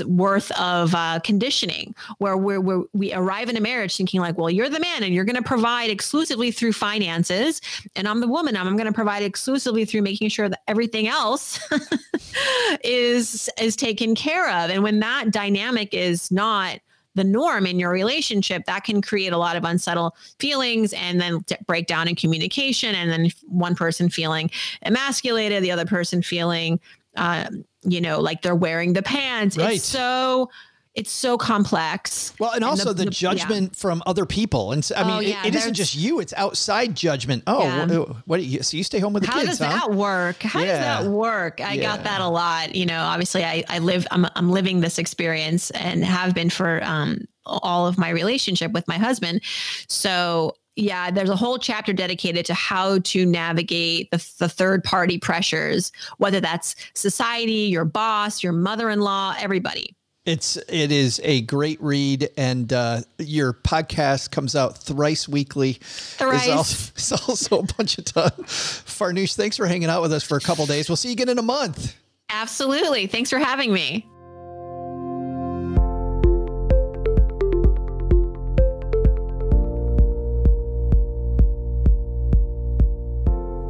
worth 0.06 0.50
of 0.52 0.94
uh, 0.94 1.20
conditioning 1.20 1.94
where 2.18 2.36
we're, 2.36 2.60
we're, 2.60 2.82
we 2.92 3.12
arrive 3.12 3.48
in 3.48 3.56
a 3.56 3.60
marriage 3.60 3.96
thinking 3.96 4.20
like 4.20 4.36
well 4.36 4.50
you're 4.50 4.68
the 4.68 4.80
man 4.80 5.02
and 5.02 5.14
you're 5.14 5.24
going 5.24 5.36
to 5.36 5.42
provide 5.42 5.90
exclusively 5.90 6.50
through 6.50 6.72
finances 6.72 7.60
and 7.96 8.06
i'm 8.06 8.20
the 8.20 8.28
woman 8.28 8.56
i'm 8.56 8.76
going 8.76 8.86
to 8.86 8.92
provide 8.92 9.22
exclusively 9.22 9.84
through 9.84 10.02
making 10.02 10.28
sure 10.28 10.48
that 10.48 10.60
everything 10.68 11.08
else 11.08 11.60
is 12.84 13.50
is 13.60 13.76
taken 13.76 14.14
care 14.14 14.48
of. 14.48 14.70
And 14.70 14.82
when 14.82 15.00
that 15.00 15.30
dynamic 15.30 15.94
is 15.94 16.30
not 16.30 16.80
the 17.16 17.24
norm 17.24 17.66
in 17.66 17.80
your 17.80 17.90
relationship 17.90 18.64
that 18.66 18.84
can 18.84 19.02
create 19.02 19.32
a 19.32 19.36
lot 19.36 19.56
of 19.56 19.64
unsettled 19.64 20.12
feelings 20.38 20.92
and 20.92 21.20
then 21.20 21.44
break 21.66 21.88
down 21.88 22.06
in 22.06 22.14
communication 22.14 22.94
and 22.94 23.10
then 23.10 23.30
one 23.48 23.74
person 23.74 24.08
feeling 24.08 24.48
emasculated 24.82 25.60
the 25.60 25.72
other 25.72 25.84
person 25.84 26.22
feeling 26.22 26.78
um, 27.16 27.64
you 27.82 28.00
know, 28.00 28.20
like 28.20 28.42
they're 28.42 28.54
wearing 28.54 28.92
the 28.92 29.02
pants. 29.02 29.56
Right. 29.56 29.76
It's 29.76 29.84
so 29.84 30.50
it's 30.94 31.12
so 31.12 31.38
complex. 31.38 32.34
Well, 32.40 32.50
and 32.50 32.64
also 32.64 32.90
and 32.90 32.98
the, 32.98 33.04
the, 33.04 33.10
judgment 33.10 33.70
yeah. 33.72 33.80
from 33.80 34.02
other 34.06 34.26
people. 34.26 34.72
And 34.72 34.84
so, 34.84 34.96
I 34.96 35.02
oh, 35.02 35.06
mean, 35.20 35.28
yeah, 35.28 35.46
it, 35.46 35.54
it 35.54 35.58
isn't 35.58 35.74
just 35.74 35.94
you, 35.94 36.18
it's 36.18 36.32
outside 36.32 36.96
judgment. 36.96 37.44
Oh, 37.46 37.62
yeah. 37.62 37.86
what, 37.86 38.16
what 38.26 38.42
you, 38.42 38.62
so 38.62 38.76
you 38.76 38.82
stay 38.82 38.98
home 38.98 39.12
with 39.12 39.22
the 39.22 39.30
How 39.30 39.40
kids. 39.40 39.58
How 39.60 39.66
does 39.66 39.80
huh? 39.80 39.86
that 39.86 39.96
work? 39.96 40.42
How 40.42 40.60
does 40.60 40.68
that 40.68 41.04
work? 41.04 41.60
I 41.60 41.76
got 41.76 42.02
that 42.02 42.20
a 42.20 42.28
lot. 42.28 42.74
You 42.74 42.86
know, 42.86 43.00
obviously 43.00 43.44
I, 43.44 43.62
I 43.68 43.78
live, 43.78 44.04
I'm, 44.10 44.26
I'm 44.34 44.50
living 44.50 44.80
this 44.80 44.98
experience 44.98 45.70
and 45.70 46.04
have 46.04 46.34
been 46.34 46.50
for 46.50 46.82
um, 46.82 47.20
all 47.46 47.86
of 47.86 47.96
my 47.96 48.10
relationship 48.10 48.72
with 48.72 48.86
my 48.88 48.98
husband. 48.98 49.42
So 49.88 50.56
yeah, 50.80 51.10
there's 51.10 51.30
a 51.30 51.36
whole 51.36 51.58
chapter 51.58 51.92
dedicated 51.92 52.46
to 52.46 52.54
how 52.54 52.98
to 53.00 53.26
navigate 53.26 54.10
the, 54.10 54.32
the 54.38 54.48
third 54.48 54.82
party 54.82 55.18
pressures, 55.18 55.92
whether 56.18 56.40
that's 56.40 56.74
society, 56.94 57.52
your 57.52 57.84
boss, 57.84 58.42
your 58.42 58.52
mother 58.52 58.88
in 58.90 59.00
law, 59.00 59.34
everybody 59.38 59.94
It's 60.24 60.56
it 60.56 60.90
is 60.90 61.20
a 61.22 61.42
great 61.42 61.80
read, 61.82 62.30
and 62.36 62.72
uh, 62.72 63.02
your 63.18 63.52
podcast 63.52 64.30
comes 64.30 64.56
out 64.56 64.78
thrice 64.78 65.28
weekly. 65.28 65.74
Thrice. 65.82 66.46
It's 66.46 66.48
also, 66.48 66.92
it's 66.96 67.12
also 67.28 67.58
a 67.60 67.74
bunch 67.76 67.98
of 67.98 68.04
time. 68.06 68.30
Farnoosh, 68.44 69.34
thanks 69.34 69.56
for 69.56 69.66
hanging 69.66 69.90
out 69.90 70.02
with 70.02 70.12
us 70.12 70.24
for 70.24 70.36
a 70.36 70.40
couple 70.40 70.66
days. 70.66 70.88
We'll 70.88 70.96
see 70.96 71.08
you 71.08 71.12
again 71.12 71.28
in 71.28 71.38
a 71.38 71.42
month. 71.42 71.96
Absolutely. 72.30 73.06
Thanks 73.06 73.30
for 73.30 73.38
having 73.38 73.72
me. 73.72 74.06